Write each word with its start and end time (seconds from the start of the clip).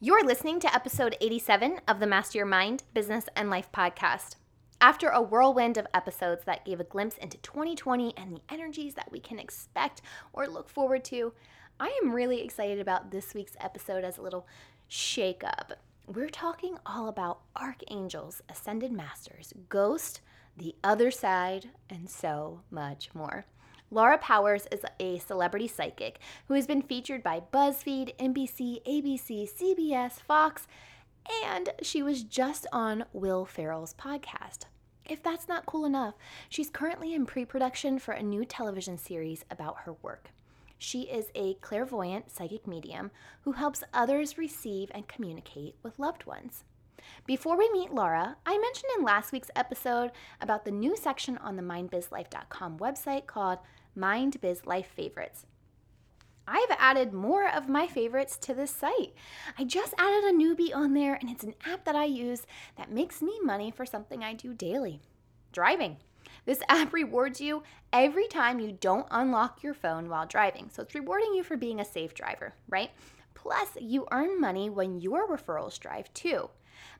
You're 0.00 0.24
listening 0.24 0.60
to 0.60 0.72
episode 0.72 1.16
87 1.20 1.80
of 1.88 1.98
the 1.98 2.06
Master 2.06 2.38
Your 2.38 2.46
Mind, 2.46 2.84
Business, 2.94 3.24
and 3.34 3.50
Life 3.50 3.72
podcast. 3.72 4.36
After 4.80 5.08
a 5.08 5.20
whirlwind 5.20 5.76
of 5.76 5.88
episodes 5.92 6.44
that 6.44 6.64
gave 6.64 6.78
a 6.78 6.84
glimpse 6.84 7.16
into 7.16 7.36
2020 7.38 8.16
and 8.16 8.32
the 8.32 8.40
energies 8.48 8.94
that 8.94 9.10
we 9.10 9.18
can 9.18 9.40
expect 9.40 10.00
or 10.32 10.46
look 10.46 10.68
forward 10.68 11.02
to, 11.06 11.32
I 11.80 11.98
am 12.00 12.12
really 12.12 12.42
excited 12.42 12.78
about 12.78 13.10
this 13.10 13.34
week's 13.34 13.56
episode 13.58 14.04
as 14.04 14.18
a 14.18 14.22
little 14.22 14.46
shake 14.86 15.42
up. 15.42 15.72
We're 16.06 16.28
talking 16.28 16.78
all 16.86 17.08
about 17.08 17.40
archangels, 17.56 18.40
ascended 18.48 18.92
masters, 18.92 19.52
ghost, 19.68 20.20
the 20.56 20.76
other 20.84 21.10
side, 21.10 21.70
and 21.90 22.08
so 22.08 22.60
much 22.70 23.12
more. 23.14 23.46
Laura 23.90 24.18
Powers 24.18 24.66
is 24.70 24.82
a 25.00 25.18
celebrity 25.18 25.66
psychic 25.66 26.18
who 26.46 26.54
has 26.54 26.66
been 26.66 26.82
featured 26.82 27.22
by 27.22 27.40
BuzzFeed, 27.52 28.14
NBC, 28.18 28.82
ABC, 28.86 29.48
CBS, 29.50 30.20
Fox, 30.20 30.66
and 31.44 31.70
she 31.80 32.02
was 32.02 32.22
just 32.22 32.66
on 32.70 33.06
Will 33.14 33.46
Ferrell's 33.46 33.94
podcast. 33.94 34.64
If 35.06 35.22
that's 35.22 35.48
not 35.48 35.64
cool 35.64 35.86
enough, 35.86 36.14
she's 36.50 36.68
currently 36.68 37.14
in 37.14 37.24
pre 37.24 37.46
production 37.46 37.98
for 37.98 38.12
a 38.12 38.22
new 38.22 38.44
television 38.44 38.98
series 38.98 39.46
about 39.50 39.78
her 39.84 39.94
work. 40.02 40.32
She 40.76 41.02
is 41.02 41.30
a 41.34 41.54
clairvoyant 41.54 42.30
psychic 42.30 42.66
medium 42.66 43.10
who 43.42 43.52
helps 43.52 43.82
others 43.94 44.36
receive 44.36 44.90
and 44.94 45.08
communicate 45.08 45.76
with 45.82 45.98
loved 45.98 46.26
ones. 46.26 46.62
Before 47.26 47.56
we 47.56 47.70
meet 47.72 47.92
Laura, 47.92 48.36
I 48.46 48.58
mentioned 48.58 48.90
in 48.98 49.04
last 49.04 49.32
week's 49.32 49.50
episode 49.54 50.12
about 50.40 50.64
the 50.64 50.70
new 50.70 50.96
section 50.96 51.38
on 51.38 51.56
the 51.56 51.62
mindbizlife.com 51.62 52.78
website 52.78 53.26
called 53.26 53.58
Mind 53.94 54.40
Biz 54.40 54.66
Life 54.66 54.88
Favorites. 54.94 55.46
I've 56.46 56.76
added 56.78 57.12
more 57.12 57.46
of 57.48 57.68
my 57.68 57.86
favorites 57.86 58.38
to 58.38 58.54
this 58.54 58.70
site. 58.70 59.12
I 59.58 59.64
just 59.64 59.92
added 59.98 60.24
a 60.24 60.32
newbie 60.32 60.74
on 60.74 60.94
there, 60.94 61.14
and 61.14 61.28
it's 61.28 61.44
an 61.44 61.54
app 61.66 61.84
that 61.84 61.96
I 61.96 62.06
use 62.06 62.46
that 62.76 62.90
makes 62.90 63.20
me 63.20 63.38
money 63.42 63.70
for 63.70 63.84
something 63.84 64.24
I 64.24 64.32
do 64.32 64.54
daily 64.54 65.00
driving. 65.52 65.98
This 66.46 66.62
app 66.68 66.94
rewards 66.94 67.40
you 67.40 67.62
every 67.92 68.26
time 68.26 68.60
you 68.60 68.72
don't 68.72 69.06
unlock 69.10 69.62
your 69.62 69.74
phone 69.74 70.08
while 70.08 70.26
driving. 70.26 70.70
So 70.72 70.82
it's 70.82 70.94
rewarding 70.94 71.34
you 71.34 71.42
for 71.42 71.56
being 71.56 71.80
a 71.80 71.84
safe 71.84 72.14
driver, 72.14 72.54
right? 72.68 72.90
Plus, 73.34 73.68
you 73.78 74.06
earn 74.10 74.40
money 74.40 74.70
when 74.70 75.00
your 75.00 75.28
referrals 75.28 75.78
drive 75.78 76.12
too. 76.14 76.48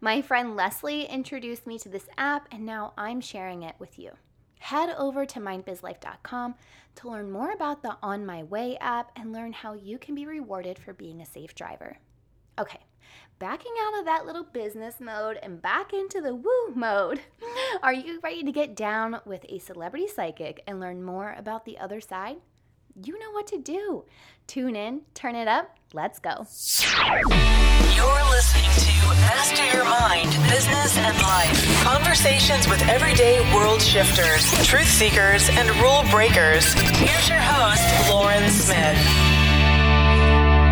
My 0.01 0.23
friend 0.23 0.57
Leslie 0.57 1.05
introduced 1.05 1.67
me 1.67 1.79
to 1.81 1.89
this 1.89 2.09
app, 2.17 2.49
and 2.53 2.65
now 2.65 2.93
I'm 2.97 3.21
sharing 3.21 3.63
it 3.63 3.75
with 3.79 3.99
you. 3.99 4.13
Head 4.59 4.95
over 4.99 5.25
to 5.27 5.41
mindbizlife.com 5.41 6.55
to 6.97 7.09
learn 7.09 7.31
more 7.31 7.53
about 7.53 7.83
the 7.83 7.97
On 8.03 8.27
My 8.27 8.43
Way 8.43 8.77
app 8.81 9.13
and 9.17 9.33
learn 9.33 9.53
how 9.53 9.75
you 9.75 9.99
can 9.99 10.15
be 10.15 10.27
rewarded 10.27 10.79
for 10.79 10.93
being 10.93 11.21
a 11.21 11.27
safe 11.27 11.55
driver. 11.55 11.99
Okay, 12.59 12.81
backing 13.39 13.73
out 13.81 14.01
of 14.01 14.05
that 14.07 14.27
little 14.27 14.43
business 14.43 14.97
mode 15.01 15.39
and 15.43 15.63
back 15.63 15.93
into 15.93 16.21
the 16.21 16.35
woo 16.35 16.75
mode. 16.75 17.21
Are 17.83 17.93
you 17.93 18.21
ready 18.21 18.43
to 18.43 18.53
get 18.53 18.75
down 18.75 19.21
with 19.25 19.45
a 19.49 19.59
celebrity 19.59 20.09
psychic 20.09 20.63
and 20.67 20.81
learn 20.81 21.03
more 21.03 21.35
about 21.39 21.65
the 21.65 21.79
other 21.79 22.01
side? 22.01 22.39
You 23.01 23.19
know 23.19 23.31
what 23.31 23.47
to 23.49 23.59
do. 23.59 24.05
Tune 24.49 24.75
in, 24.75 25.03
turn 25.15 25.37
it 25.37 25.47
up, 25.47 25.79
let's 25.93 26.19
go. 26.19 26.47
You're 27.99 28.31
listening 28.31 28.71
to 28.71 29.09
Master 29.27 29.65
Your 29.75 29.83
Mind, 29.83 30.31
Business 30.49 30.97
and 30.99 31.21
Life. 31.21 31.83
Conversations 31.83 32.69
with 32.69 32.81
everyday 32.89 33.41
world 33.53 33.83
shifters, 33.83 34.53
truth 34.65 34.87
seekers, 34.87 35.49
and 35.51 35.69
rule 35.81 36.05
breakers. 36.09 36.75
Here's 36.75 37.29
your 37.29 37.41
host, 37.41 38.09
Lauren 38.09 38.49
Smith. 38.51 38.97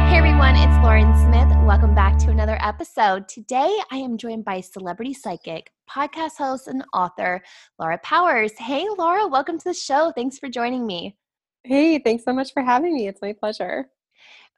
Hey 0.07 0.19
everyone, 0.19 0.55
it's 0.55 0.85
Lauren 0.85 1.13
Smith. 1.17 1.49
Welcome 1.67 1.97
back 1.97 2.17
to 2.19 2.31
another 2.31 2.59
episode. 2.61 3.27
Today 3.27 3.77
I 3.91 3.97
am 3.97 4.19
joined 4.19 4.45
by 4.45 4.61
celebrity 4.61 5.13
psychic, 5.13 5.73
podcast 5.91 6.37
host, 6.37 6.69
and 6.69 6.85
author, 6.95 7.43
Laura 7.81 7.99
Powers. 8.05 8.53
Hey 8.57 8.87
Laura, 8.97 9.27
welcome 9.27 9.59
to 9.59 9.65
the 9.65 9.75
show. 9.75 10.13
Thanks 10.15 10.39
for 10.39 10.49
joining 10.49 10.87
me. 10.87 11.17
Hey, 11.65 11.99
thanks 11.99 12.23
so 12.23 12.33
much 12.33 12.53
for 12.53 12.63
having 12.63 12.95
me. 12.95 13.09
It's 13.09 13.21
my 13.21 13.33
pleasure. 13.33 13.91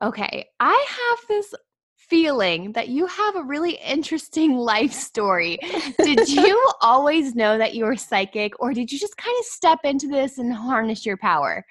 Okay, 0.03 0.45
I 0.61 0.87
have 0.89 1.19
this 1.29 1.55
feeling 2.09 2.73
that 2.73 2.89
you 2.89 3.07
have 3.07 3.37
a 3.37 3.43
really 3.43 3.73
interesting 3.73 4.57
life 4.57 4.93
story. 4.93 5.59
Did 5.99 6.29
you 6.29 6.73
always 6.81 7.35
know 7.35 7.59
that 7.59 7.75
you 7.75 7.85
were 7.85 7.97
psychic, 7.97 8.53
or 8.61 8.73
did 8.73 8.91
you 8.91 8.99
just 8.99 9.17
kind 9.17 9.37
of 9.39 9.45
step 9.47 9.81
into 9.85 10.09
this 10.09 10.39
and 10.39 10.53
harness 10.53 11.05
your 11.07 11.17
power? 11.17 11.65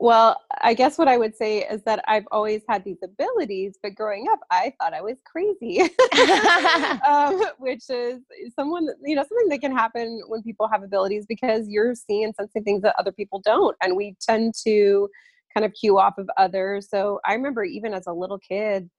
Well, 0.00 0.40
I 0.60 0.74
guess 0.74 0.98
what 0.98 1.06
I 1.06 1.16
would 1.16 1.36
say 1.36 1.58
is 1.60 1.82
that 1.84 2.04
I've 2.08 2.26
always 2.32 2.62
had 2.68 2.84
these 2.84 2.98
abilities, 3.02 3.78
but 3.80 3.94
growing 3.94 4.26
up, 4.30 4.40
I 4.50 4.74
thought 4.78 4.92
I 4.92 5.00
was 5.00 5.16
crazy, 5.24 5.80
um, 7.08 7.42
which 7.58 7.88
is 7.88 8.20
someone, 8.58 8.88
you 9.04 9.14
know, 9.14 9.22
something 9.22 9.48
that 9.50 9.60
can 9.60 9.74
happen 9.74 10.20
when 10.26 10.42
people 10.42 10.68
have 10.68 10.82
abilities 10.82 11.26
because 11.28 11.68
you're 11.68 11.94
seeing 11.94 12.24
and 12.24 12.34
sensing 12.34 12.64
things 12.64 12.82
that 12.82 12.96
other 12.98 13.12
people 13.12 13.40
don't. 13.44 13.76
And 13.82 13.96
we 13.96 14.16
tend 14.20 14.54
to 14.64 15.08
kind 15.56 15.64
of 15.64 15.72
cue 15.72 15.98
off 15.98 16.18
of 16.18 16.28
others. 16.36 16.88
So 16.90 17.20
I 17.24 17.34
remember 17.34 17.62
even 17.64 17.94
as 17.94 18.08
a 18.08 18.12
little 18.12 18.40
kid, 18.40 18.90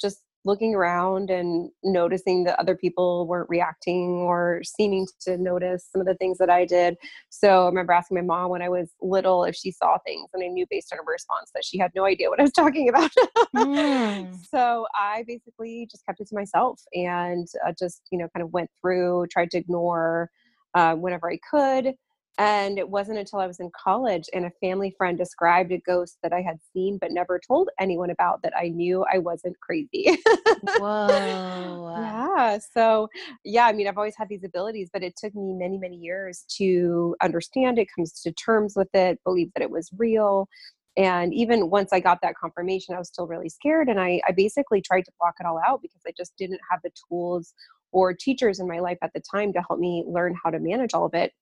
just 0.00 0.22
looking 0.44 0.74
around 0.74 1.30
and 1.30 1.70
noticing 1.84 2.44
that 2.44 2.58
other 2.58 2.76
people 2.76 3.26
weren't 3.26 3.48
reacting 3.48 4.08
or 4.08 4.60
seeming 4.64 5.06
to 5.20 5.36
notice 5.36 5.86
some 5.90 6.00
of 6.00 6.06
the 6.06 6.14
things 6.14 6.38
that 6.38 6.50
I 6.50 6.64
did. 6.64 6.96
So 7.30 7.64
I 7.64 7.66
remember 7.66 7.92
asking 7.92 8.16
my 8.16 8.22
mom 8.22 8.50
when 8.50 8.62
I 8.62 8.68
was 8.68 8.90
little 9.00 9.44
if 9.44 9.54
she 9.54 9.70
saw 9.70 9.98
things, 10.04 10.28
and 10.34 10.42
I 10.42 10.48
knew 10.48 10.66
based 10.68 10.92
on 10.92 10.98
her 10.98 11.04
response 11.06 11.50
that 11.54 11.64
she 11.64 11.78
had 11.78 11.92
no 11.94 12.04
idea 12.04 12.28
what 12.28 12.40
I 12.40 12.42
was 12.42 12.52
talking 12.52 12.88
about. 12.88 13.10
mm. 13.56 14.36
So 14.50 14.86
I 14.94 15.24
basically 15.26 15.86
just 15.90 16.04
kept 16.06 16.20
it 16.20 16.28
to 16.28 16.34
myself 16.34 16.80
and 16.92 17.46
uh, 17.66 17.72
just, 17.78 18.02
you 18.10 18.18
know, 18.18 18.28
kind 18.34 18.42
of 18.42 18.52
went 18.52 18.70
through, 18.80 19.26
tried 19.30 19.50
to 19.52 19.58
ignore 19.58 20.28
uh, 20.74 20.94
whenever 20.94 21.30
I 21.30 21.38
could. 21.48 21.94
And 22.38 22.78
it 22.78 22.88
wasn't 22.88 23.18
until 23.18 23.40
I 23.40 23.46
was 23.46 23.60
in 23.60 23.70
college 23.76 24.24
and 24.32 24.46
a 24.46 24.50
family 24.60 24.94
friend 24.96 25.18
described 25.18 25.70
a 25.70 25.78
ghost 25.78 26.16
that 26.22 26.32
I 26.32 26.40
had 26.40 26.58
seen 26.72 26.96
but 26.98 27.12
never 27.12 27.38
told 27.38 27.68
anyone 27.78 28.10
about 28.10 28.42
that 28.42 28.54
I 28.56 28.68
knew 28.68 29.04
I 29.12 29.18
wasn't 29.18 29.58
crazy. 29.60 30.16
Whoa. 30.78 31.94
yeah. 31.98 32.58
So, 32.74 33.08
yeah, 33.44 33.66
I 33.66 33.72
mean, 33.72 33.86
I've 33.86 33.98
always 33.98 34.16
had 34.16 34.30
these 34.30 34.44
abilities, 34.44 34.88
but 34.92 35.02
it 35.02 35.14
took 35.16 35.34
me 35.34 35.52
many, 35.52 35.76
many 35.76 35.96
years 35.96 36.44
to 36.56 37.14
understand 37.22 37.78
it, 37.78 37.88
comes 37.94 38.20
to 38.22 38.32
terms 38.32 38.74
with 38.76 38.94
it, 38.94 39.20
believe 39.24 39.50
that 39.54 39.62
it 39.62 39.70
was 39.70 39.90
real. 39.98 40.48
And 40.96 41.34
even 41.34 41.70
once 41.70 41.92
I 41.92 42.00
got 42.00 42.18
that 42.22 42.34
confirmation, 42.40 42.94
I 42.94 42.98
was 42.98 43.08
still 43.08 43.26
really 43.26 43.48
scared. 43.50 43.88
And 43.88 44.00
I, 44.00 44.20
I 44.26 44.32
basically 44.32 44.80
tried 44.80 45.02
to 45.02 45.12
block 45.20 45.34
it 45.38 45.46
all 45.46 45.60
out 45.66 45.82
because 45.82 46.00
I 46.06 46.12
just 46.16 46.32
didn't 46.38 46.60
have 46.70 46.80
the 46.82 46.90
tools 47.08 47.52
or 47.92 48.14
teachers 48.14 48.58
in 48.58 48.66
my 48.66 48.80
life 48.80 48.98
at 49.02 49.12
the 49.14 49.22
time 49.30 49.52
to 49.52 49.62
help 49.68 49.78
me 49.78 50.04
learn 50.06 50.34
how 50.42 50.50
to 50.50 50.58
manage 50.58 50.94
all 50.94 51.04
of 51.04 51.14
it 51.14 51.32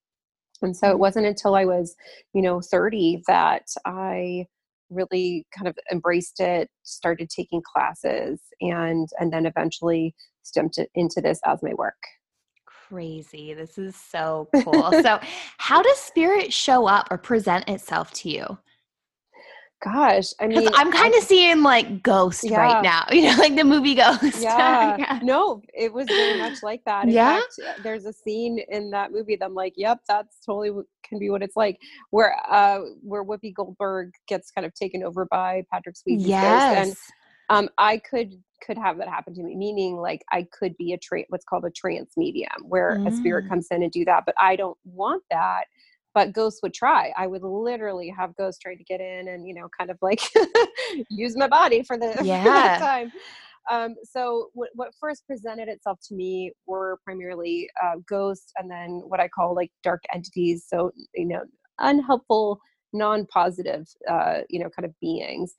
and 0.63 0.77
so 0.77 0.89
it 0.89 0.91
mm-hmm. 0.91 1.01
wasn't 1.01 1.27
until 1.27 1.55
I 1.55 1.65
was, 1.65 1.97
you 2.33 2.43
know, 2.43 2.61
30 2.61 3.23
that 3.27 3.67
I 3.85 4.47
really 4.91 5.47
kind 5.57 5.69
of 5.69 5.79
embraced 5.91 6.41
it, 6.41 6.69
started 6.83 7.31
taking 7.31 7.63
classes, 7.63 8.41
and 8.61 9.09
and 9.19 9.33
then 9.33 9.47
eventually 9.47 10.15
stepped 10.43 10.79
into 10.95 11.21
this 11.21 11.41
as 11.47 11.63
my 11.63 11.75
work. 11.75 12.03
Crazy. 12.67 13.55
This 13.55 13.79
is 13.79 13.95
so 13.95 14.49
cool. 14.65 14.91
so, 15.03 15.21
how 15.59 15.81
does 15.83 15.99
spirit 15.99 16.53
show 16.53 16.87
up 16.87 17.09
or 17.11 17.19
present 17.19 17.69
itself 17.69 18.13
to 18.15 18.31
you? 18.31 18.59
Gosh, 19.83 20.35
I 20.39 20.47
mean, 20.47 20.69
I'm 20.75 20.93
kind 20.93 21.15
of 21.15 21.23
seeing 21.23 21.63
like 21.63 22.03
Ghost 22.03 22.45
yeah. 22.45 22.61
right 22.61 22.83
now. 22.83 23.07
You 23.13 23.23
know, 23.23 23.37
like 23.39 23.57
the 23.57 23.65
movie 23.65 23.95
Ghost. 23.95 24.21
Yeah. 24.41 24.97
yeah. 24.99 25.21
No, 25.23 25.63
it 25.73 25.93
was 25.93 26.07
very 26.07 26.39
much 26.39 26.63
like 26.63 26.83
that. 26.85 27.05
In 27.05 27.11
yeah. 27.11 27.41
Fact, 27.41 27.61
uh, 27.67 27.83
there's 27.83 28.05
a 28.05 28.13
scene 28.13 28.61
in 28.69 28.91
that 28.91 29.11
movie 29.11 29.37
that 29.37 29.45
I'm 29.45 29.55
like, 29.55 29.73
yep, 29.77 30.01
that's 30.07 30.39
totally 30.45 30.71
can 31.09 31.19
be 31.19 31.31
what 31.31 31.43
it's 31.43 31.57
like. 31.57 31.79
Where 32.11 32.37
uh, 32.51 32.81
where 33.03 33.25
Whoopi 33.25 33.55
Goldberg 33.55 34.13
gets 34.29 34.51
kind 34.51 34.67
of 34.67 34.75
taken 34.75 35.03
over 35.03 35.27
by 35.31 35.65
Patrick 35.73 35.97
Swayze's 35.97 36.27
yes. 36.27 36.75
ghost, 36.75 36.99
and 37.51 37.59
um, 37.59 37.69
I 37.79 37.99
could 37.99 38.35
could 38.63 38.77
have 38.77 38.99
that 38.99 39.09
happen 39.09 39.35
to 39.35 39.43
me. 39.43 39.57
Meaning, 39.57 39.97
like 39.97 40.23
I 40.31 40.47
could 40.53 40.77
be 40.77 40.93
a 40.93 40.99
tra- 40.99 41.25
what's 41.31 41.45
called 41.45 41.65
a 41.65 41.71
trance 41.71 42.13
medium, 42.19 42.51
where 42.65 42.97
mm. 42.97 43.09
a 43.09 43.17
spirit 43.17 43.47
mm. 43.47 43.49
comes 43.49 43.69
in 43.71 43.83
and 43.83 43.91
do 43.91 44.05
that. 44.05 44.25
But 44.27 44.35
I 44.39 44.57
don't 44.57 44.77
want 44.85 45.23
that 45.31 45.65
but 46.15 46.33
ghosts 46.33 46.61
would 46.63 46.75
try. 46.75 47.13
I 47.17 47.27
would 47.27 47.43
literally 47.43 48.13
have 48.17 48.37
ghosts 48.37 48.61
try 48.61 48.75
to 48.75 48.85
get 48.85 49.01
in 49.01 49.29
and 49.29 49.47
you 49.47 49.55
know 49.55 49.69
kind 49.79 49.91
of 49.91 49.99
like 50.03 50.21
use 51.11 51.37
my 51.37 51.49
body 51.49 51.83
for 51.83 51.99
the, 51.99 52.21
yeah. 52.25 52.79
For 52.79 52.85
time. 52.85 53.13
Um, 53.71 53.95
so 54.03 54.49
what, 54.55 54.71
what 54.75 54.93
first 54.99 55.27
presented 55.27 55.69
itself 55.69 55.99
to 56.09 56.15
me 56.15 56.53
were 56.67 56.99
primarily 57.05 57.69
uh, 57.83 57.97
ghosts 58.09 58.53
and 58.57 58.71
then 58.71 59.03
what 59.07 59.21
i 59.21 59.29
call 59.29 59.55
like 59.55 59.71
dark 59.85 60.03
entities 60.13 60.65
so 60.67 60.91
you 61.15 61.27
know 61.27 61.43
unhelpful 61.79 62.59
non-positive 62.93 63.87
uh, 64.09 64.39
you 64.49 64.59
know 64.59 64.71
kind 64.71 64.87
of 64.87 64.99
beings. 65.01 65.55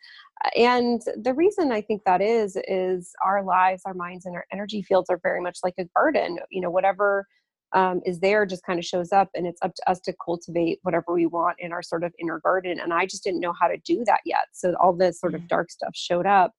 And 0.58 1.02
the 1.22 1.34
reason 1.34 1.72
i 1.72 1.82
think 1.82 2.02
that 2.06 2.22
is 2.22 2.58
is 2.68 3.12
our 3.24 3.44
lives 3.44 3.84
our 3.86 3.94
minds 3.94 4.26
and 4.26 4.36
our 4.36 4.46
energy 4.52 4.82
fields 4.82 5.10
are 5.10 5.20
very 5.22 5.40
much 5.40 5.60
like 5.64 5.76
a 5.80 5.86
garden 5.96 6.40
you 6.50 6.62
know 6.62 6.70
whatever 6.70 7.26
um, 7.74 8.02
is 8.06 8.20
there 8.20 8.46
just 8.46 8.66
kind 8.66 8.80
of 8.80 8.86
shows 8.86 9.12
up 9.12 9.30
and 9.34 9.48
it's 9.48 9.62
up 9.62 9.74
to 9.76 9.90
us 9.90 10.00
to 10.02 10.14
cultivate 10.24 10.80
whatever 10.84 11.14
we 11.14 11.26
want 11.26 11.56
in 11.60 11.72
our 11.72 11.82
sort 11.82 12.04
of 12.04 12.14
inner 12.20 12.40
garden 12.40 12.80
and 12.80 12.94
i 12.94 13.06
just 13.06 13.24
didn't 13.24 13.40
know 13.40 13.54
how 13.60 13.68
to 13.68 13.78
do 13.86 14.04
that 14.06 14.20
yet 14.26 14.46
so 14.54 14.74
all 14.82 14.94
this 14.94 15.20
sort 15.20 15.34
of 15.36 15.42
mm. 15.42 15.48
dark 15.48 15.72
stuff 15.72 15.92
showed 15.96 16.26
up 16.26 16.52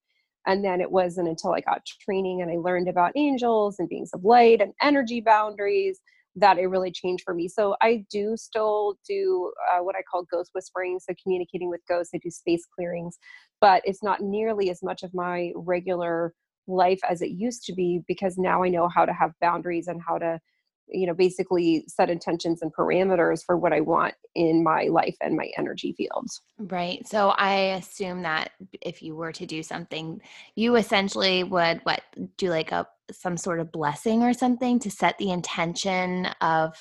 And 0.46 0.64
then 0.64 0.80
it 0.80 0.90
wasn't 0.90 1.28
until 1.28 1.52
I 1.52 1.60
got 1.60 1.86
training 1.86 2.42
and 2.42 2.50
I 2.50 2.56
learned 2.56 2.88
about 2.88 3.12
angels 3.16 3.76
and 3.78 3.88
beings 3.88 4.10
of 4.12 4.24
light 4.24 4.60
and 4.60 4.72
energy 4.82 5.20
boundaries 5.20 6.00
that 6.34 6.58
it 6.58 6.66
really 6.66 6.90
changed 6.90 7.24
for 7.24 7.34
me. 7.34 7.46
So 7.46 7.76
I 7.82 8.04
do 8.10 8.36
still 8.36 8.94
do 9.06 9.52
uh, 9.70 9.82
what 9.84 9.96
I 9.96 10.02
call 10.10 10.24
ghost 10.32 10.50
whispering, 10.54 10.98
so 10.98 11.14
communicating 11.22 11.68
with 11.68 11.82
ghosts. 11.88 12.12
I 12.14 12.18
do 12.18 12.30
space 12.30 12.64
clearings, 12.74 13.18
but 13.60 13.82
it's 13.84 14.02
not 14.02 14.20
nearly 14.22 14.70
as 14.70 14.82
much 14.82 15.02
of 15.02 15.12
my 15.12 15.52
regular 15.54 16.32
life 16.66 17.00
as 17.08 17.20
it 17.22 17.30
used 17.30 17.64
to 17.64 17.74
be 17.74 18.00
because 18.08 18.38
now 18.38 18.62
I 18.62 18.68
know 18.68 18.88
how 18.88 19.04
to 19.04 19.12
have 19.12 19.32
boundaries 19.40 19.88
and 19.88 20.00
how 20.06 20.18
to 20.18 20.40
you 20.88 21.06
know 21.06 21.14
basically 21.14 21.84
set 21.88 22.11
intentions 22.11 22.62
and 22.62 22.73
parameters 22.75 23.43
for 23.44 23.56
what 23.56 23.73
i 23.73 23.81
want 23.81 24.14
in 24.34 24.62
my 24.62 24.84
life 24.84 25.17
and 25.20 25.37
my 25.37 25.49
energy 25.56 25.93
fields. 25.96 26.40
Right 26.58 27.06
so 27.06 27.31
i 27.31 27.55
assume 27.55 28.23
that 28.23 28.52
if 28.81 29.02
you 29.02 29.14
were 29.14 29.32
to 29.32 29.46
do 29.46 29.62
something 29.62 30.20
you 30.56 30.76
essentially 30.76 31.44
would 31.44 31.81
what 31.84 32.02
do 32.37 32.49
like 32.49 32.73
a 32.73 32.87
some 33.11 33.37
sort 33.37 33.61
of 33.61 33.73
blessing 33.73 34.23
or 34.23 34.32
something 34.32 34.79
to 34.81 34.90
set 34.90 35.19
the 35.19 35.31
intention 35.31 36.26
of 36.40 36.75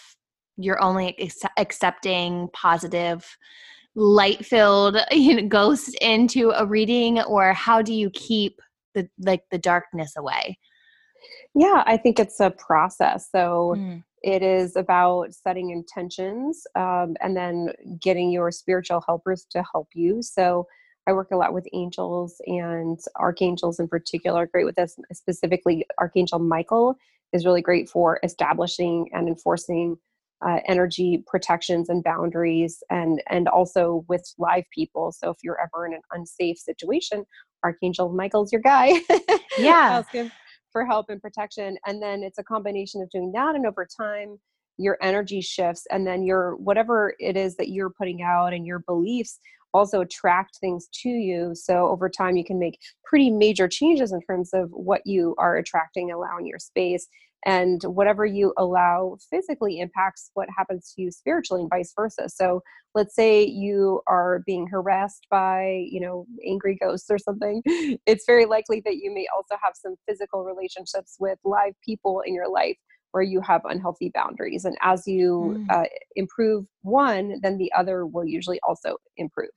you're 0.57 0.81
only 0.81 1.15
ex- 1.19 1.41
accepting 1.57 2.49
positive 2.53 3.37
light 3.95 4.45
filled 4.45 4.97
you 5.11 5.35
know 5.35 5.47
ghosts 5.47 5.93
into 6.01 6.51
a 6.51 6.65
reading 6.65 7.21
or 7.21 7.53
how 7.53 7.81
do 7.81 7.93
you 7.93 8.09
keep 8.11 8.61
the 8.93 9.07
like 9.19 9.43
the 9.51 9.57
darkness 9.57 10.13
away 10.17 10.57
yeah, 11.53 11.83
I 11.85 11.97
think 11.97 12.19
it's 12.19 12.39
a 12.39 12.51
process. 12.51 13.29
So 13.31 13.75
mm. 13.77 14.03
it 14.23 14.41
is 14.41 14.75
about 14.75 15.33
setting 15.33 15.71
intentions 15.71 16.63
um, 16.75 17.15
and 17.21 17.35
then 17.35 17.69
getting 17.99 18.31
your 18.31 18.51
spiritual 18.51 19.03
helpers 19.05 19.45
to 19.51 19.63
help 19.73 19.89
you. 19.93 20.21
So 20.21 20.67
I 21.07 21.13
work 21.13 21.29
a 21.31 21.37
lot 21.37 21.53
with 21.53 21.67
angels 21.73 22.35
and 22.45 22.99
archangels 23.17 23.79
in 23.79 23.87
particular, 23.87 24.45
great 24.45 24.65
with 24.65 24.75
this. 24.75 24.97
Specifically, 25.11 25.85
Archangel 25.99 26.39
Michael 26.39 26.95
is 27.33 27.45
really 27.45 27.61
great 27.61 27.89
for 27.89 28.19
establishing 28.23 29.09
and 29.13 29.27
enforcing 29.27 29.97
uh, 30.45 30.59
energy 30.67 31.23
protections 31.27 31.87
and 31.89 32.03
boundaries 32.03 32.81
and 32.89 33.21
and 33.29 33.47
also 33.47 34.03
with 34.09 34.33
live 34.39 34.63
people 34.73 35.11
so 35.11 35.29
if 35.29 35.37
you're 35.43 35.59
ever 35.61 35.85
in 35.85 35.93
an 35.93 36.01
unsafe 36.13 36.57
situation 36.57 37.23
archangel 37.63 38.09
michael's 38.09 38.51
your 38.51 38.61
guy 38.61 38.99
yeah 39.59 40.01
for 40.71 40.85
help 40.85 41.07
and 41.09 41.21
protection 41.21 41.77
and 41.85 42.01
then 42.01 42.23
it's 42.23 42.39
a 42.39 42.43
combination 42.43 43.01
of 43.01 43.09
doing 43.09 43.31
that 43.31 43.55
and 43.55 43.65
over 43.65 43.85
time 43.85 44.37
your 44.77 44.97
energy 45.01 45.41
shifts 45.41 45.85
and 45.91 46.05
then 46.07 46.23
your 46.23 46.55
whatever 46.55 47.13
it 47.19 47.37
is 47.37 47.55
that 47.55 47.69
you're 47.69 47.89
putting 47.89 48.21
out 48.21 48.53
and 48.53 48.65
your 48.65 48.79
beliefs 48.79 49.39
also 49.73 50.01
attract 50.01 50.57
things 50.57 50.87
to 50.91 51.09
you. 51.09 51.53
So 51.55 51.87
over 51.87 52.09
time 52.09 52.35
you 52.35 52.43
can 52.43 52.59
make 52.59 52.79
pretty 53.05 53.29
major 53.29 53.67
changes 53.67 54.11
in 54.11 54.21
terms 54.21 54.49
of 54.53 54.69
what 54.71 55.01
you 55.05 55.35
are 55.37 55.57
attracting 55.57 56.11
allowing 56.11 56.45
your 56.45 56.59
space 56.59 57.07
and 57.45 57.81
whatever 57.83 58.25
you 58.25 58.53
allow 58.57 59.17
physically 59.29 59.79
impacts 59.79 60.31
what 60.33 60.47
happens 60.55 60.93
to 60.93 61.01
you 61.01 61.11
spiritually 61.11 61.61
and 61.61 61.69
vice 61.69 61.93
versa 61.95 62.29
so 62.29 62.61
let's 62.93 63.15
say 63.15 63.43
you 63.43 64.01
are 64.07 64.41
being 64.45 64.67
harassed 64.67 65.25
by 65.29 65.85
you 65.89 65.99
know 65.99 66.25
angry 66.45 66.77
ghosts 66.81 67.09
or 67.09 67.17
something 67.17 67.61
it's 68.05 68.25
very 68.25 68.45
likely 68.45 68.81
that 68.85 68.97
you 68.97 69.13
may 69.13 69.25
also 69.35 69.55
have 69.61 69.73
some 69.75 69.95
physical 70.07 70.43
relationships 70.43 71.15
with 71.19 71.39
live 71.43 71.73
people 71.83 72.21
in 72.25 72.33
your 72.33 72.49
life 72.49 72.77
where 73.11 73.23
you 73.23 73.41
have 73.41 73.61
unhealthy 73.65 74.11
boundaries 74.13 74.65
and 74.65 74.77
as 74.81 75.05
you 75.07 75.57
mm. 75.57 75.71
uh, 75.71 75.87
improve 76.15 76.65
one 76.81 77.39
then 77.41 77.57
the 77.57 77.71
other 77.73 78.05
will 78.05 78.25
usually 78.25 78.59
also 78.67 78.97
improve 79.17 79.49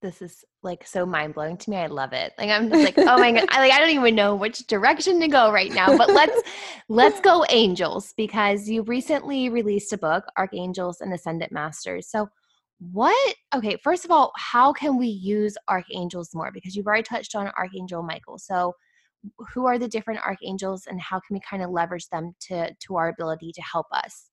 this 0.00 0.22
is 0.22 0.44
like 0.62 0.86
so 0.86 1.04
mind 1.04 1.34
blowing 1.34 1.56
to 1.56 1.70
me. 1.70 1.76
I 1.76 1.86
love 1.86 2.12
it. 2.12 2.32
Like 2.38 2.50
I'm 2.50 2.70
just 2.70 2.84
like, 2.84 2.98
oh 2.98 3.18
my 3.18 3.32
god, 3.32 3.46
I 3.50 3.60
like 3.60 3.72
I 3.72 3.78
don't 3.78 3.90
even 3.90 4.14
know 4.14 4.34
which 4.34 4.66
direction 4.66 5.20
to 5.20 5.28
go 5.28 5.52
right 5.52 5.72
now. 5.72 5.96
But 5.96 6.08
let's 6.10 6.40
let's 6.88 7.20
go 7.20 7.44
angels 7.50 8.14
because 8.16 8.68
you 8.68 8.82
recently 8.82 9.48
released 9.48 9.92
a 9.92 9.98
book, 9.98 10.24
Archangels 10.36 11.00
and 11.00 11.12
Ascended 11.12 11.50
Masters. 11.50 12.08
So 12.08 12.28
what 12.92 13.34
okay, 13.54 13.76
first 13.82 14.04
of 14.04 14.10
all, 14.10 14.32
how 14.36 14.72
can 14.72 14.98
we 14.98 15.08
use 15.08 15.56
archangels 15.68 16.34
more? 16.34 16.50
Because 16.52 16.76
you've 16.76 16.86
already 16.86 17.02
touched 17.02 17.34
on 17.34 17.48
Archangel 17.58 18.02
Michael. 18.02 18.38
So 18.38 18.74
who 19.52 19.66
are 19.66 19.78
the 19.78 19.88
different 19.88 20.20
archangels 20.24 20.86
and 20.86 21.00
how 21.00 21.18
can 21.18 21.34
we 21.34 21.40
kind 21.40 21.62
of 21.62 21.70
leverage 21.70 22.08
them 22.08 22.34
to 22.40 22.72
to 22.72 22.96
our 22.96 23.08
ability 23.08 23.52
to 23.52 23.62
help 23.62 23.86
us? 23.92 24.30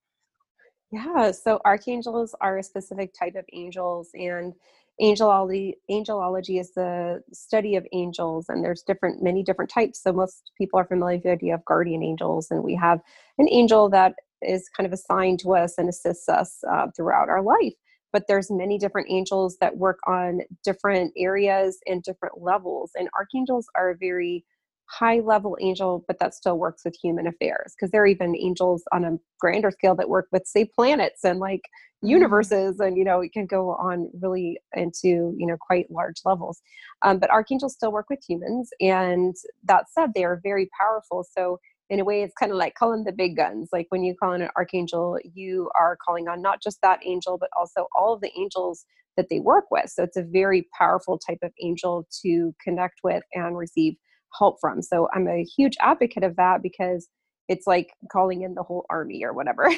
Yeah, 0.95 1.31
so 1.31 1.59
archangels 1.65 2.35
are 2.41 2.57
a 2.57 2.63
specific 2.63 3.13
type 3.13 3.35
of 3.35 3.45
angels 3.53 4.09
and 4.13 4.53
angelology 5.01 5.73
angelology 5.91 6.57
is 6.61 6.73
the 6.73 7.21
study 7.33 7.75
of 7.75 7.85
angels 7.91 8.45
and 8.47 8.63
there's 8.63 8.81
different 8.83 9.21
many 9.21 9.43
different 9.43 9.69
types. 9.69 10.01
So 10.01 10.13
most 10.13 10.51
people 10.57 10.79
are 10.79 10.85
familiar 10.85 11.17
with 11.17 11.23
the 11.23 11.31
idea 11.31 11.55
of 11.55 11.65
guardian 11.65 12.01
angels 12.03 12.47
and 12.49 12.63
we 12.63 12.75
have 12.75 13.01
an 13.37 13.49
angel 13.51 13.89
that 13.89 14.15
is 14.41 14.69
kind 14.69 14.87
of 14.87 14.93
assigned 14.93 15.39
to 15.41 15.55
us 15.55 15.75
and 15.77 15.89
assists 15.89 16.29
us 16.29 16.63
uh, 16.71 16.87
throughout 16.95 17.29
our 17.29 17.41
life. 17.41 17.73
But 18.13 18.25
there's 18.29 18.49
many 18.49 18.77
different 18.77 19.09
angels 19.11 19.57
that 19.59 19.77
work 19.77 19.99
on 20.07 20.41
different 20.63 21.13
areas 21.17 21.79
and 21.87 22.03
different 22.03 22.41
levels 22.41 22.91
and 22.95 23.09
archangels 23.19 23.67
are 23.75 23.91
a 23.91 23.97
very 23.97 24.45
high 24.87 25.19
level 25.19 25.57
angel, 25.61 26.03
but 26.07 26.19
that 26.19 26.33
still 26.33 26.57
works 26.57 26.83
with 26.85 26.95
human 27.01 27.27
affairs 27.27 27.73
because 27.75 27.91
there 27.91 28.03
are 28.03 28.07
even 28.07 28.35
angels 28.35 28.83
on 28.91 29.03
a 29.03 29.17
grander 29.39 29.71
scale 29.71 29.95
that 29.95 30.09
work 30.09 30.27
with, 30.31 30.45
say, 30.45 30.65
planets 30.65 31.23
and 31.23 31.39
like 31.39 31.61
mm-hmm. 31.61 32.09
universes, 32.09 32.79
and 32.79 32.97
you 32.97 33.03
know, 33.03 33.21
it 33.21 33.33
can 33.33 33.45
go 33.45 33.71
on 33.71 34.09
really 34.21 34.59
into 34.73 35.33
you 35.37 35.47
know 35.47 35.57
quite 35.59 35.89
large 35.89 36.21
levels. 36.25 36.61
Um, 37.01 37.19
but 37.19 37.29
archangels 37.29 37.73
still 37.73 37.91
work 37.91 38.07
with 38.09 38.23
humans, 38.27 38.69
and 38.79 39.35
that 39.63 39.85
said, 39.91 40.11
they 40.13 40.23
are 40.23 40.39
very 40.43 40.69
powerful. 40.79 41.25
So 41.37 41.59
in 41.89 41.99
a 41.99 42.03
way 42.03 42.23
it's 42.23 42.33
kind 42.39 42.51
of 42.51 42.57
like 42.57 42.73
calling 42.73 43.03
the 43.03 43.11
big 43.11 43.37
guns 43.37 43.69
like 43.71 43.85
when 43.89 44.03
you 44.03 44.15
call 44.15 44.33
in 44.33 44.41
an 44.41 44.49
archangel 44.57 45.19
you 45.35 45.69
are 45.79 45.95
calling 46.03 46.27
on 46.27 46.41
not 46.41 46.59
just 46.61 46.79
that 46.81 46.99
angel 47.05 47.37
but 47.37 47.49
also 47.55 47.85
all 47.95 48.13
of 48.13 48.21
the 48.21 48.31
angels 48.35 48.85
that 49.17 49.27
they 49.29 49.39
work 49.39 49.65
with 49.69 49.87
so 49.89 50.01
it's 50.01 50.17
a 50.17 50.23
very 50.23 50.67
powerful 50.75 51.19
type 51.19 51.37
of 51.43 51.51
angel 51.61 52.07
to 52.23 52.55
connect 52.63 53.01
with 53.03 53.21
and 53.33 53.55
receive 53.55 53.95
help 54.37 54.57
from. 54.59 54.81
So 54.81 55.07
I'm 55.13 55.27
a 55.27 55.43
huge 55.43 55.75
advocate 55.79 56.23
of 56.23 56.35
that 56.37 56.61
because 56.61 57.07
it's 57.47 57.67
like 57.67 57.91
calling 58.11 58.41
in 58.41 58.55
the 58.55 58.63
whole 58.63 58.85
army 58.89 59.23
or 59.23 59.33
whatever, 59.33 59.69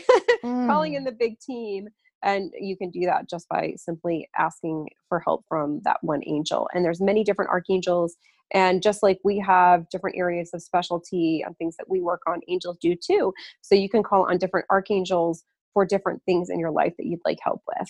mm. 0.43 0.67
calling 0.67 0.93
in 0.93 1.03
mm. 1.03 1.07
the 1.07 1.11
big 1.11 1.39
team. 1.39 1.87
And 2.23 2.51
you 2.59 2.75
can 2.75 2.89
do 2.89 3.01
that 3.01 3.29
just 3.29 3.47
by 3.47 3.73
simply 3.77 4.27
asking 4.37 4.87
for 5.07 5.19
help 5.19 5.43
from 5.47 5.81
that 5.83 5.97
one 6.01 6.21
angel. 6.25 6.67
And 6.73 6.83
there's 6.83 7.01
many 7.01 7.23
different 7.23 7.51
archangels. 7.51 8.15
And 8.53 8.81
just 8.81 9.03
like 9.03 9.19
we 9.23 9.39
have 9.39 9.87
different 9.89 10.17
areas 10.17 10.51
of 10.53 10.63
specialty 10.63 11.43
and 11.45 11.55
things 11.57 11.75
that 11.77 11.89
we 11.89 12.01
work 12.01 12.21
on, 12.27 12.39
angels 12.47 12.77
do 12.81 12.95
too. 12.95 13.33
So 13.61 13.75
you 13.75 13.89
can 13.89 14.03
call 14.03 14.29
on 14.29 14.37
different 14.37 14.65
archangels 14.69 15.43
for 15.73 15.85
different 15.85 16.23
things 16.25 16.49
in 16.49 16.59
your 16.59 16.71
life 16.71 16.93
that 16.97 17.05
you'd 17.05 17.19
like 17.23 17.37
help 17.43 17.61
with. 17.67 17.87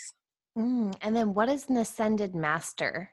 Mm. 0.58 0.96
And 1.02 1.16
then 1.16 1.34
what 1.34 1.48
is 1.48 1.70
an 1.70 1.78
ascended 1.78 2.36
master? 2.36 3.12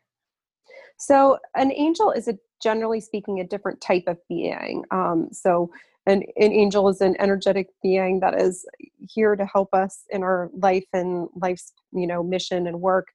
So, 0.96 1.38
an 1.54 1.72
angel 1.72 2.10
is 2.12 2.28
a 2.28 2.38
generally 2.64 3.00
speaking 3.00 3.38
a 3.38 3.44
different 3.44 3.80
type 3.80 4.04
of 4.08 4.18
being. 4.28 4.84
Um, 4.90 5.28
so, 5.30 5.70
an, 6.06 6.22
an 6.36 6.52
angel 6.52 6.88
is 6.88 7.00
an 7.00 7.16
energetic 7.18 7.68
being 7.82 8.20
that 8.20 8.34
is 8.34 8.66
here 9.08 9.36
to 9.36 9.46
help 9.46 9.72
us 9.72 10.04
in 10.10 10.22
our 10.22 10.50
life 10.54 10.84
and 10.92 11.28
life's 11.36 11.72
you 11.92 12.06
know 12.06 12.22
mission 12.22 12.66
and 12.66 12.80
work. 12.80 13.08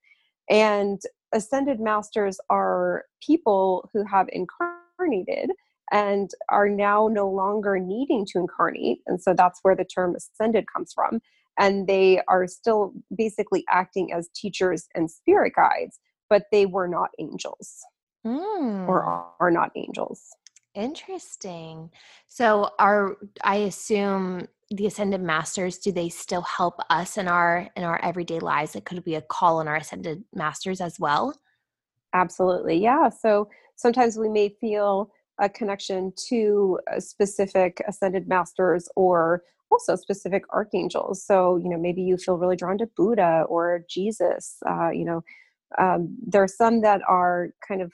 And 0.49 1.01
ascended 1.33 1.79
masters 1.79 2.39
are 2.49 3.05
people 3.21 3.89
who 3.93 4.03
have 4.05 4.27
incarnated 4.31 5.51
and 5.91 6.31
are 6.49 6.69
now 6.69 7.09
no 7.11 7.27
longer 7.29 7.79
needing 7.79 8.25
to 8.27 8.39
incarnate. 8.39 8.99
And 9.07 9.21
so 9.21 9.33
that's 9.33 9.59
where 9.63 9.75
the 9.75 9.85
term 9.85 10.15
ascended 10.15 10.65
comes 10.73 10.93
from. 10.93 11.19
And 11.59 11.87
they 11.87 12.21
are 12.27 12.47
still 12.47 12.93
basically 13.15 13.65
acting 13.69 14.13
as 14.13 14.29
teachers 14.33 14.87
and 14.95 15.11
spirit 15.11 15.53
guides 15.55 15.99
but 16.29 16.45
they 16.51 16.65
were 16.65 16.87
not 16.87 17.09
angels 17.19 17.83
mm. 18.25 18.87
or 18.87 19.03
are, 19.39 19.51
not 19.51 19.71
angels. 19.75 20.29
Interesting. 20.75 21.89
So 22.27 22.69
are 22.79 23.17
I 23.43 23.57
assume 23.57 24.47
the 24.69 24.85
ascended 24.85 25.21
masters 25.21 25.79
do 25.79 25.91
they 25.91 26.09
still 26.09 26.43
help 26.43 26.79
us 26.89 27.17
in 27.17 27.27
our 27.27 27.67
in 27.75 27.83
our 27.83 27.99
everyday 28.03 28.39
lives? 28.39 28.75
It 28.75 28.85
could 28.85 29.03
be 29.03 29.15
a 29.15 29.21
call 29.21 29.57
on 29.57 29.67
our 29.67 29.77
ascended 29.77 30.23
masters 30.33 30.79
as 30.79 30.99
well. 30.99 31.35
Absolutely. 32.13 32.77
Yeah. 32.77 33.09
So 33.09 33.49
sometimes 33.75 34.17
we 34.17 34.29
may 34.29 34.49
feel 34.49 35.11
a 35.39 35.49
connection 35.49 36.13
to 36.27 36.79
a 36.91 37.01
specific 37.01 37.81
ascended 37.87 38.27
masters 38.27 38.89
or 38.95 39.43
also 39.71 39.95
specific 39.95 40.43
archangels. 40.51 41.23
So, 41.23 41.57
you 41.57 41.69
know, 41.69 41.77
maybe 41.77 42.01
you 42.01 42.17
feel 42.17 42.37
really 42.37 42.55
drawn 42.55 42.77
to 42.79 42.87
Buddha 42.97 43.45
or 43.47 43.85
Jesus, 43.89 44.57
uh, 44.67 44.89
you 44.89 45.05
know, 45.05 45.23
um, 45.77 46.15
there 46.25 46.43
are 46.43 46.47
some 46.47 46.81
that 46.81 47.01
are 47.07 47.49
kind 47.65 47.81
of 47.81 47.91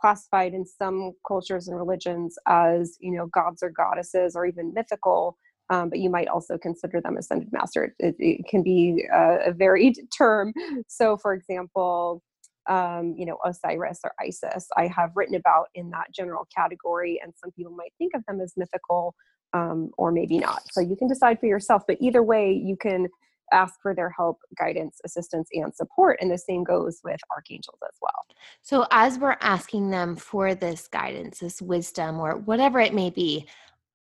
classified 0.00 0.54
in 0.54 0.64
some 0.64 1.12
cultures 1.26 1.68
and 1.68 1.76
religions 1.76 2.36
as 2.46 2.96
you 3.00 3.12
know 3.12 3.26
gods 3.26 3.62
or 3.62 3.70
goddesses 3.70 4.36
or 4.36 4.46
even 4.46 4.72
mythical 4.74 5.36
um, 5.68 5.90
but 5.90 5.98
you 5.98 6.08
might 6.08 6.28
also 6.28 6.56
consider 6.56 7.00
them 7.00 7.16
ascended 7.16 7.48
master 7.52 7.94
it, 7.98 8.14
it 8.18 8.46
can 8.48 8.62
be 8.62 9.04
a, 9.12 9.48
a 9.50 9.52
varied 9.52 9.98
term 10.16 10.52
so 10.86 11.16
for 11.16 11.34
example 11.34 12.22
um, 12.68 13.14
you 13.16 13.26
know, 13.26 13.38
Osiris 13.44 14.00
or 14.02 14.12
Isis. 14.20 14.66
I 14.76 14.88
have 14.88 15.12
written 15.14 15.36
about 15.36 15.66
in 15.76 15.90
that 15.90 16.08
general 16.12 16.48
category, 16.52 17.20
and 17.22 17.32
some 17.36 17.52
people 17.52 17.72
might 17.72 17.92
think 17.96 18.12
of 18.14 18.24
them 18.26 18.40
as 18.40 18.54
mythical 18.56 19.14
um, 19.52 19.90
or 19.96 20.12
maybe 20.12 20.38
not. 20.38 20.62
So 20.72 20.80
you 20.80 20.96
can 20.96 21.08
decide 21.08 21.40
for 21.40 21.46
yourself. 21.46 21.82
But 21.86 21.98
either 22.00 22.22
way, 22.22 22.52
you 22.52 22.76
can 22.76 23.08
ask 23.52 23.80
for 23.80 23.94
their 23.94 24.10
help, 24.10 24.38
guidance, 24.58 25.00
assistance, 25.04 25.48
and 25.52 25.74
support. 25.74 26.18
And 26.20 26.30
the 26.30 26.38
same 26.38 26.64
goes 26.64 27.00
with 27.04 27.20
archangels 27.34 27.78
as 27.84 27.96
well. 28.00 28.26
So 28.62 28.86
as 28.90 29.18
we're 29.18 29.36
asking 29.40 29.90
them 29.90 30.16
for 30.16 30.54
this 30.54 30.88
guidance, 30.88 31.38
this 31.38 31.62
wisdom, 31.62 32.18
or 32.18 32.36
whatever 32.36 32.80
it 32.80 32.94
may 32.94 33.10
be, 33.10 33.46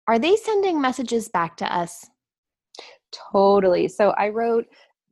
are 0.07 0.19
they 0.19 0.37
sending 0.37 0.81
messages 0.81 1.29
back 1.29 1.57
to 1.59 1.75
us? 1.75 2.07
Totally. 3.33 3.89
So 3.89 4.11
I 4.11 4.29
wrote 4.29 4.67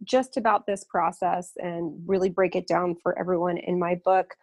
just 0.04 0.36
about 0.36 0.66
this 0.66 0.84
process 0.84 1.52
and 1.56 1.94
really 2.06 2.28
break 2.28 2.56
it 2.56 2.66
down 2.66 2.96
for 3.02 3.18
everyone 3.18 3.56
in 3.58 3.78
my 3.78 3.94
book, 4.04 4.34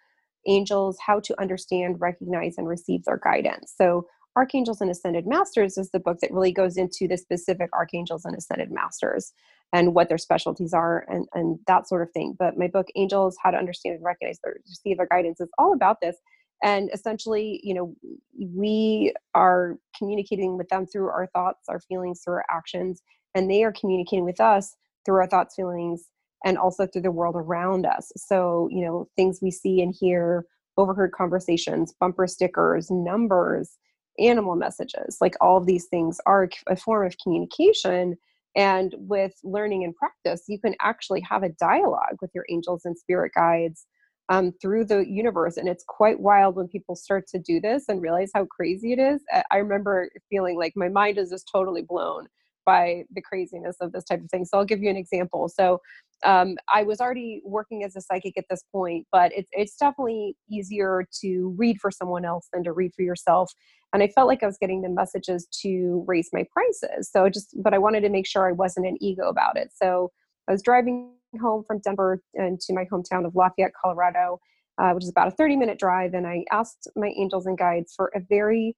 Angels 0.48 0.98
How 1.06 1.20
to 1.20 1.40
Understand, 1.40 2.00
Recognize, 2.00 2.58
and 2.58 2.68
Receive 2.68 3.04
Their 3.04 3.18
Guidance. 3.18 3.74
So, 3.78 4.08
Archangels 4.36 4.80
and 4.80 4.92
Ascended 4.92 5.28
Masters 5.28 5.78
is 5.78 5.90
the 5.92 6.00
book 6.00 6.20
that 6.22 6.32
really 6.32 6.54
goes 6.54 6.78
into 6.78 7.08
the 7.08 7.18
specific 7.18 7.70
archangels 7.74 8.26
and 8.26 8.38
ascended 8.38 8.72
masters 8.72 9.34
and 9.72 9.94
what 9.94 10.10
their 10.10 10.18
specialties 10.18 10.74
are 10.74 11.06
and, 11.10 11.28
and 11.34 11.60
that 11.68 11.88
sort 11.88 12.02
of 12.02 12.12
thing. 12.12 12.36
But 12.38 12.58
my 12.58 12.68
book, 12.68 12.88
Angels 12.96 13.38
How 13.42 13.52
to 13.52 13.58
Understand 13.58 13.96
and 13.96 14.04
Recognize, 14.04 14.40
Their, 14.44 14.58
Receive 14.68 14.98
Their 14.98 15.08
Guidance, 15.08 15.40
is 15.40 15.50
all 15.58 15.74
about 15.74 16.02
this. 16.02 16.16
And 16.64 16.90
essentially, 16.94 17.62
you 17.64 17.74
know, 17.74 17.96
we 18.38 19.14
are 19.34 19.78
communicating 19.98 20.58
with 20.58 20.68
them 20.70 20.86
through 20.86 21.08
our 21.08 21.28
thoughts, 21.28 21.70
our 21.70 21.80
feelings, 21.80 22.22
through 22.24 22.36
our 22.36 22.46
actions, 22.52 23.02
and 23.36 23.50
they 23.50 23.64
are 23.64 23.72
communicating 23.72 24.26
with 24.26 24.42
us 24.42 24.76
through 25.06 25.18
our 25.18 25.28
thoughts, 25.28 25.56
feelings, 25.56 26.10
and 26.44 26.58
also 26.58 26.88
through 26.88 27.04
the 27.04 27.12
world 27.12 27.36
around 27.36 27.86
us. 27.86 28.12
So, 28.18 28.68
you 28.72 28.84
know, 28.84 29.08
things 29.16 29.40
we 29.42 29.52
see 29.52 29.82
and 29.82 29.94
hear, 29.98 30.46
overheard 30.78 31.12
conversations, 31.12 31.94
bumper 32.00 32.28
stickers, 32.28 32.90
numbers, 32.90 33.78
animal 34.18 34.56
messages, 34.56 35.18
like 35.22 35.36
all 35.40 35.58
of 35.58 35.66
these 35.66 35.86
things 35.86 36.20
are 36.26 36.50
a 36.68 36.76
form 36.76 37.08
of 37.08 37.18
communication. 37.24 38.18
And 38.56 38.96
with 38.98 39.34
learning 39.44 39.84
and 39.84 39.96
practice, 39.96 40.46
you 40.48 40.60
can 40.60 40.76
actually 40.82 41.22
have 41.22 41.44
a 41.44 41.50
dialogue 41.50 42.18
with 42.22 42.32
your 42.34 42.46
angels 42.50 42.82
and 42.86 42.98
spirit 42.98 43.32
guides 43.36 43.86
um, 44.30 44.54
through 44.62 44.86
the 44.86 45.06
universe. 45.08 45.58
And 45.58 45.68
it's 45.68 45.84
quite 45.88 46.20
wild 46.20 46.56
when 46.56 46.68
people 46.68 46.96
start 46.96 47.28
to 47.30 47.40
do 47.40 47.60
this 47.60 47.86
and 47.90 48.02
realize 48.02 48.32
how 48.34 48.46
crazy 48.46 48.94
it 48.94 49.00
is. 49.00 49.22
I 49.52 49.58
remember 49.58 50.10
feeling 50.30 50.58
like 50.58 50.74
my 50.76 50.90
mind 50.90 51.18
is 51.18 51.30
just 51.30 51.50
totally 51.52 51.82
blown 51.82 52.28
by 52.70 53.04
the 53.16 53.22
craziness 53.22 53.78
of 53.82 53.92
this 53.94 54.04
type 54.04 54.22
of 54.24 54.30
thing. 54.30 54.46
So 54.46 54.60
I'll 54.60 54.72
give 54.72 54.84
you 54.84 54.92
an 54.92 54.96
example. 54.96 55.50
So 55.50 55.80
um, 56.24 56.56
I 56.72 56.84
was 56.84 57.02
already 57.02 57.42
working 57.44 57.84
as 57.84 57.96
a 57.96 58.02
psychic 58.02 58.38
at 58.38 58.46
this 58.48 58.64
point, 58.72 59.08
but 59.12 59.32
it's 59.36 59.50
it's 59.54 59.76
definitely 59.76 60.36
easier 60.52 61.08
to 61.22 61.56
read 61.58 61.78
for 61.82 61.90
someone 61.90 62.26
else 62.26 62.48
than 62.54 62.64
to 62.66 62.72
read 62.72 62.92
for 62.96 63.02
yourself. 63.02 63.52
And 63.92 64.04
I 64.04 64.08
felt 64.08 64.28
like 64.28 64.44
I 64.44 64.46
was 64.46 64.60
getting 64.60 64.84
the 64.84 64.90
messages 64.90 65.48
to 65.64 66.04
raise 66.06 66.30
my 66.32 66.46
prices. 66.54 67.10
So 67.12 67.28
just, 67.28 67.56
but 67.64 67.74
I 67.74 67.80
wanted 67.80 68.02
to 68.02 68.10
make 68.10 68.28
sure 68.28 68.48
I 68.48 68.52
wasn't 68.52 68.86
an 68.86 68.98
ego 69.02 69.28
about 69.28 69.58
it. 69.58 69.70
So 69.76 70.12
I 70.48 70.52
was 70.52 70.62
driving 70.62 71.14
home 71.42 71.64
from 71.66 71.80
Denver 71.80 72.22
and 72.36 72.60
to 72.60 72.74
my 72.74 72.86
hometown 72.86 73.26
of 73.26 73.36
Lafayette, 73.36 73.72
Colorado, 73.82 74.40
uh, 74.78 74.92
which 74.92 75.06
is 75.06 75.10
about 75.10 75.30
a 75.30 75.32
30 75.32 75.56
minute 75.56 75.80
drive, 75.80 76.14
and 76.14 76.28
I 76.28 76.46
asked 76.52 76.88
my 76.96 77.12
angels 77.18 77.48
and 77.48 77.58
guides 77.58 77.94
for 77.96 78.12
a 78.16 78.20
very 78.30 78.76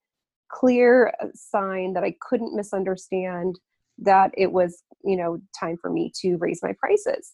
clear 0.50 1.14
uh, 1.22 1.28
sign 1.34 1.94
that 1.94 2.04
I 2.04 2.16
couldn't 2.22 2.56
misunderstand 2.56 3.60
that 4.01 4.31
it 4.38 4.51
was, 4.51 4.84
you 5.03 5.17
know, 5.17 5.39
time 5.60 5.77
for 5.81 5.89
me 5.89 6.12
to 6.22 6.38
raise 6.38 6.62
my 6.62 6.74
prices. 6.79 7.31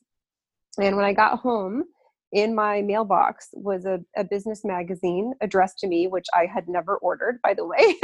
And 0.79 0.95
when 0.95 1.05
I 1.05 1.13
got 1.13 1.39
home, 1.39 1.83
in 2.31 2.53
my 2.53 2.81
mailbox 2.81 3.50
was 3.53 3.86
a, 3.86 4.00
a 4.17 4.24
business 4.24 4.65
magazine 4.65 5.34
addressed 5.41 5.79
to 5.79 5.88
me, 5.88 6.07
which 6.07 6.25
I 6.34 6.46
had 6.46 6.67
never 6.67 6.98
ordered, 6.98 7.39
by 7.41 7.53
the 7.53 7.65
way. 7.65 7.96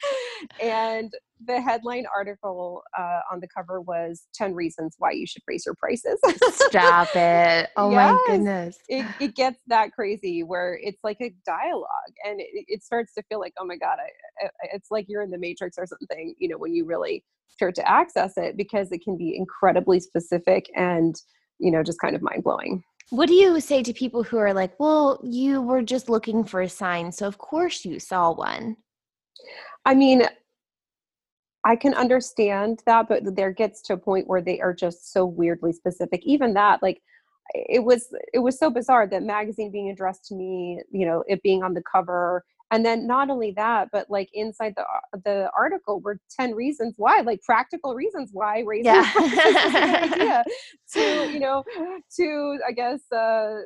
and 0.62 1.12
the 1.44 1.60
headline 1.60 2.04
article 2.14 2.82
uh, 2.96 3.20
on 3.32 3.40
the 3.40 3.48
cover 3.48 3.80
was 3.80 4.26
10 4.34 4.54
reasons 4.54 4.94
why 4.98 5.10
you 5.10 5.26
should 5.26 5.42
raise 5.48 5.66
your 5.66 5.74
prices. 5.74 6.18
Stop 6.52 7.14
it. 7.14 7.70
Oh 7.76 7.90
yes, 7.90 8.12
my 8.12 8.32
goodness. 8.32 8.78
It, 8.88 9.06
it 9.18 9.34
gets 9.34 9.58
that 9.66 9.92
crazy 9.92 10.42
where 10.42 10.78
it's 10.82 10.98
like 11.02 11.16
a 11.20 11.34
dialogue 11.46 11.88
and 12.24 12.40
it, 12.40 12.64
it 12.68 12.82
starts 12.82 13.14
to 13.14 13.22
feel 13.28 13.40
like, 13.40 13.54
oh 13.58 13.64
my 13.64 13.76
God, 13.76 13.96
I, 13.98 14.46
I, 14.46 14.50
it's 14.74 14.90
like 14.90 15.06
you're 15.08 15.22
in 15.22 15.30
the 15.30 15.38
matrix 15.38 15.78
or 15.78 15.86
something, 15.86 16.34
you 16.38 16.48
know, 16.48 16.58
when 16.58 16.74
you 16.74 16.84
really 16.84 17.24
start 17.48 17.74
to 17.76 17.88
access 17.88 18.34
it 18.36 18.56
because 18.56 18.92
it 18.92 19.02
can 19.02 19.16
be 19.16 19.36
incredibly 19.36 20.00
specific 20.00 20.66
and, 20.76 21.14
you 21.58 21.70
know, 21.70 21.82
just 21.82 22.00
kind 22.00 22.14
of 22.14 22.22
mind 22.22 22.44
blowing. 22.44 22.82
What 23.10 23.28
do 23.28 23.34
you 23.34 23.60
say 23.60 23.82
to 23.82 23.92
people 23.92 24.22
who 24.22 24.38
are 24.38 24.54
like, 24.54 24.78
well, 24.78 25.20
you 25.22 25.60
were 25.60 25.82
just 25.82 26.08
looking 26.08 26.44
for 26.44 26.62
a 26.62 26.68
sign, 26.68 27.12
so 27.12 27.26
of 27.26 27.38
course 27.38 27.84
you 27.84 27.98
saw 27.98 28.32
one? 28.32 28.76
I 29.84 29.94
mean, 29.94 30.22
I 31.64 31.76
can 31.76 31.94
understand 31.94 32.82
that, 32.86 33.08
but 33.08 33.36
there 33.36 33.52
gets 33.52 33.82
to 33.82 33.94
a 33.94 33.98
point 33.98 34.26
where 34.26 34.42
they 34.42 34.60
are 34.60 34.74
just 34.74 35.12
so 35.12 35.24
weirdly 35.24 35.72
specific. 35.72 36.22
Even 36.24 36.54
that, 36.54 36.82
like, 36.82 37.02
it 37.54 37.84
was 37.84 38.08
it 38.32 38.38
was 38.38 38.58
so 38.58 38.70
bizarre 38.70 39.06
that 39.06 39.22
magazine 39.22 39.70
being 39.70 39.90
addressed 39.90 40.24
to 40.26 40.34
me, 40.34 40.80
you 40.90 41.04
know, 41.04 41.22
it 41.28 41.42
being 41.42 41.62
on 41.62 41.74
the 41.74 41.82
cover, 41.82 42.44
and 42.72 42.84
then 42.84 43.06
not 43.06 43.28
only 43.30 43.52
that, 43.52 43.90
but 43.92 44.10
like 44.10 44.30
inside 44.32 44.72
the 44.76 44.82
uh, 44.82 45.18
the 45.24 45.50
article 45.56 46.00
were 46.00 46.18
ten 46.30 46.54
reasons 46.54 46.94
why, 46.96 47.20
like 47.20 47.42
practical 47.42 47.94
reasons 47.94 48.30
why 48.32 48.64
raising 48.66 48.86
yeah. 48.86 49.12
is 49.22 49.34
a 49.34 49.72
good 49.72 50.12
idea. 50.12 50.44
To 50.94 51.30
you 51.32 51.40
know, 51.40 51.62
to 52.16 52.58
I 52.66 52.72
guess. 52.72 53.00
uh 53.12 53.62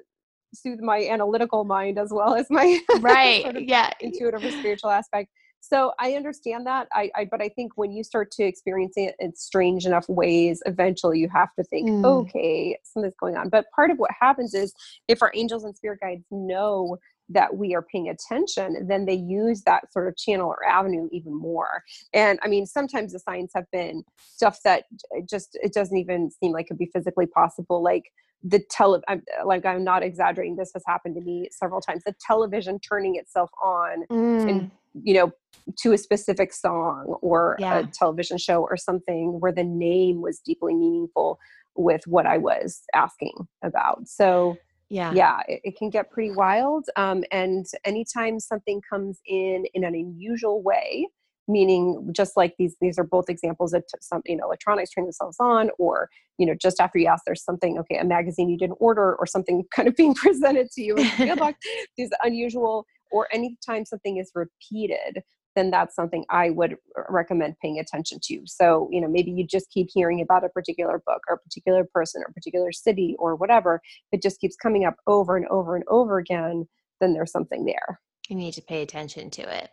soothe 0.55 0.81
my 0.81 1.07
analytical 1.07 1.65
mind 1.65 1.99
as 1.99 2.11
well 2.11 2.35
as 2.35 2.47
my 2.49 2.79
right 3.01 3.43
sort 3.43 3.57
of 3.57 3.63
yeah 3.65 3.91
intuitive 4.01 4.43
or 4.43 4.51
spiritual 4.51 4.89
aspect 4.89 5.29
so 5.61 5.93
i 5.99 6.13
understand 6.15 6.65
that 6.67 6.89
I, 6.95 7.11
I, 7.15 7.25
but 7.31 7.43
i 7.43 7.49
think 7.51 7.73
when 7.75 7.93
you 7.93 8.03
start 8.03 8.31
to 8.33 8.45
experience 8.45 8.95
it 8.97 9.17
in 9.19 9.35
strange 9.35 9.85
enough 9.85 10.09
ways 10.09 10.63
eventually 10.65 11.19
you 11.19 11.29
have 11.29 11.53
to 11.59 11.65
think 11.65 11.91
mm. 11.91 12.05
okay 12.07 12.79
something's 12.85 13.17
going 13.21 13.37
on 13.37 13.51
but 13.51 13.67
part 13.75 13.91
of 13.91 13.99
what 13.99 14.13
happens 14.19 14.55
is 14.55 14.73
if 15.09 15.21
our 15.21 15.33
angels 15.35 15.65
and 15.65 15.77
spirit 15.77 16.01
guides 16.01 16.25
know 16.31 16.97
that 17.29 17.57
we 17.57 17.75
are 17.75 17.83
paying 17.83 18.09
attention 18.09 18.87
then 18.89 19.05
they 19.05 19.15
use 19.15 19.63
that 19.63 19.93
sort 19.93 20.09
of 20.09 20.17
channel 20.17 20.49
or 20.49 20.67
avenue 20.67 21.09
even 21.13 21.35
more 21.35 21.83
and 22.13 22.39
i 22.43 22.49
mean 22.49 22.67
sometimes 22.67 23.13
the 23.13 23.19
signs 23.19 23.51
have 23.55 23.71
been 23.73 24.05
stuff 24.19 24.59
that 24.65 24.85
just 25.29 25.59
it 25.63 25.73
doesn't 25.73 25.97
even 25.97 26.31
seem 26.31 26.53
like 26.53 26.67
it 26.67 26.69
could 26.69 26.79
be 26.79 26.91
physically 26.93 27.27
possible 27.27 27.83
like 27.83 28.13
the 28.43 28.61
tele 28.71 29.01
I'm, 29.09 29.23
like 29.45 29.67
i'm 29.67 29.85
not 29.85 30.03
exaggerating 30.03 30.57
this 30.57 30.71
has 30.75 30.83
happened 30.87 31.15
to 31.17 31.21
me 31.21 31.49
several 31.51 31.81
times 31.81 32.03
the 32.05 32.15
television 32.21 32.79
turning 32.79 33.17
itself 33.17 33.51
on 33.63 34.05
mm. 34.11 34.49
and 34.49 34.71
you 35.03 35.15
know 35.15 35.33
to 35.79 35.93
a 35.93 35.99
specific 35.99 36.53
song 36.53 37.17
or 37.23 37.57
yeah. 37.59 37.79
a 37.79 37.87
television 37.87 38.39
show 38.39 38.63
or 38.63 38.77
something 38.77 39.41
where 39.41 39.53
the 39.53 39.65
name 39.65 40.21
was 40.21 40.39
deeply 40.39 40.75
meaningful 40.75 41.39
with 41.77 42.07
what 42.07 42.27
i 42.27 42.39
was 42.39 42.83
asking 42.95 43.35
about 43.63 44.07
so 44.07 44.57
yeah. 44.89 45.13
Yeah 45.13 45.41
it, 45.49 45.61
it 45.65 45.77
can 45.77 45.91
get 45.91 46.11
pretty 46.11 46.31
wild 46.31 46.87
um, 46.97 47.25
and 47.31 47.67
anytime 47.85 48.39
something 48.41 48.81
comes 48.89 49.21
in 49.27 49.67
in 49.75 49.85
an 49.85 49.95
unusual 49.95 50.63
way 50.63 51.09
meaning 51.49 52.09
just 52.13 52.37
like 52.37 52.55
these 52.59 52.77
these 52.81 52.99
are 52.99 53.05
both 53.05 53.29
examples 53.29 53.73
of 53.73 53.83
t- 53.83 53.99
some 54.01 54.23
you 54.25 54.37
know 54.37 54.45
electronics 54.45 54.91
turning 54.91 55.07
themselves 55.07 55.37
on 55.41 55.71
or 55.79 56.09
you 56.39 56.47
know 56.47 56.55
just 56.55 56.81
after 56.81 56.99
you 56.99 57.07
ask 57.07 57.23
there's 57.25 57.45
something 57.45 57.79
okay 57.79 57.97
a 57.97 58.05
magazine 58.05 58.49
you 58.49 58.59
didn't 58.59 58.77
order 58.81 59.15
or 59.17 59.27
something 59.27 59.65
kind 59.75 59.89
of 59.89 59.95
being 59.97 60.15
presented 60.15 60.71
to 60.71 60.83
you 60.83 60.97
in 60.97 61.09
the 61.19 61.27
mailbox 61.27 61.59
these 61.97 62.11
unusual 62.23 62.85
or 63.13 63.29
anytime 63.33 63.85
something 63.85 64.17
is 64.17 64.31
repeated 64.35 65.23
then 65.57 65.71
that's 65.71 65.97
something 65.97 66.25
I 66.31 66.51
would 66.51 66.77
recommend 67.09 67.57
paying 67.61 67.79
attention 67.81 68.19
to. 68.25 68.43
So, 68.47 68.89
you 68.93 69.01
know, 69.01 69.09
maybe 69.09 69.31
you 69.33 69.45
just 69.47 69.71
keep 69.71 69.89
hearing 69.93 70.21
about 70.21 70.45
a 70.45 70.49
particular 70.49 71.03
book 71.05 71.23
or 71.29 71.35
a 71.35 71.39
particular 71.39 71.85
person 71.93 72.23
or 72.23 72.31
a 72.31 72.33
particular 72.33 72.71
city 72.71 73.17
or 73.19 73.35
whatever. 73.35 73.81
If 74.13 74.19
It 74.19 74.23
just 74.23 74.41
keeps 74.41 74.55
coming 74.55 74.85
up 74.85 74.97
over 75.07 75.37
and 75.37 75.47
over 75.49 75.75
and 75.75 75.85
over 75.89 76.19
again, 76.19 76.69
then 77.01 77.15
there's 77.15 77.33
something 77.33 77.65
there. 77.65 78.01
You 78.29 78.37
need 78.37 78.55
to 78.55 78.63
pay 78.63 78.83
attention 78.83 79.31
to 79.31 79.43
it. 79.43 79.71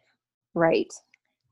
Right. 0.55 0.91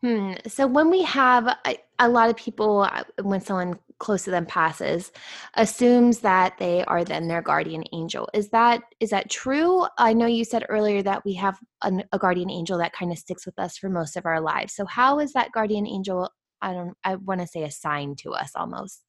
Hmm. 0.02 0.34
So 0.48 0.66
when 0.66 0.90
we 0.90 1.04
have 1.04 1.48
a, 1.48 1.78
a, 2.00 2.10
lot 2.10 2.30
of 2.30 2.36
people, 2.36 2.82
uh, 2.92 3.04
when 3.22 3.40
someone 3.40 3.78
close 4.00 4.24
to 4.24 4.32
them 4.32 4.48
passes, 4.48 5.12
assumes 5.54 6.20
that 6.20 6.58
they 6.58 6.84
are 6.86 7.04
then 7.04 7.28
their 7.28 7.44
guardian 7.44 7.84
angel. 7.94 8.28
Is 8.34 8.50
that 8.50 8.82
is 9.00 9.12
that 9.12 9.30
true? 9.30 9.86
I 10.00 10.14
know 10.14 10.26
you 10.26 10.44
said 10.44 10.66
earlier 10.70 11.04
that 11.04 11.24
we 11.24 11.36
have 11.36 11.60
an, 11.84 12.04
a 12.12 12.18
guardian 12.18 12.50
angel 12.50 12.80
that 12.80 12.94
kind 12.94 13.12
of 13.12 13.20
sticks 13.20 13.46
with 13.46 13.60
us 13.60 13.78
for 13.78 13.90
most 13.90 14.18
of 14.18 14.26
our 14.26 14.42
lives. 14.42 14.74
So 14.74 14.86
how 14.88 15.20
is 15.20 15.34
that 15.34 15.52
guardian 15.52 15.86
angel? 15.86 16.32
I 16.64 16.74
don't. 16.74 16.98
I 17.04 17.16
want 17.16 17.42
to 17.42 17.48
say 17.48 17.64
assigned 17.64 18.18
to 18.20 18.32
us 18.32 18.52
almost. 18.56 19.04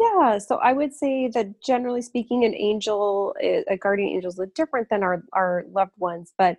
Yeah, 0.00 0.38
so 0.38 0.56
I 0.56 0.72
would 0.72 0.94
say 0.94 1.28
that 1.28 1.62
generally 1.62 2.02
speaking, 2.02 2.44
an 2.44 2.54
angel, 2.54 3.34
a 3.40 3.76
guardian 3.76 4.08
angel, 4.08 4.30
is 4.30 4.40
different 4.54 4.88
than 4.90 5.02
our 5.02 5.22
our 5.34 5.64
loved 5.70 5.92
ones, 5.98 6.32
but 6.38 6.56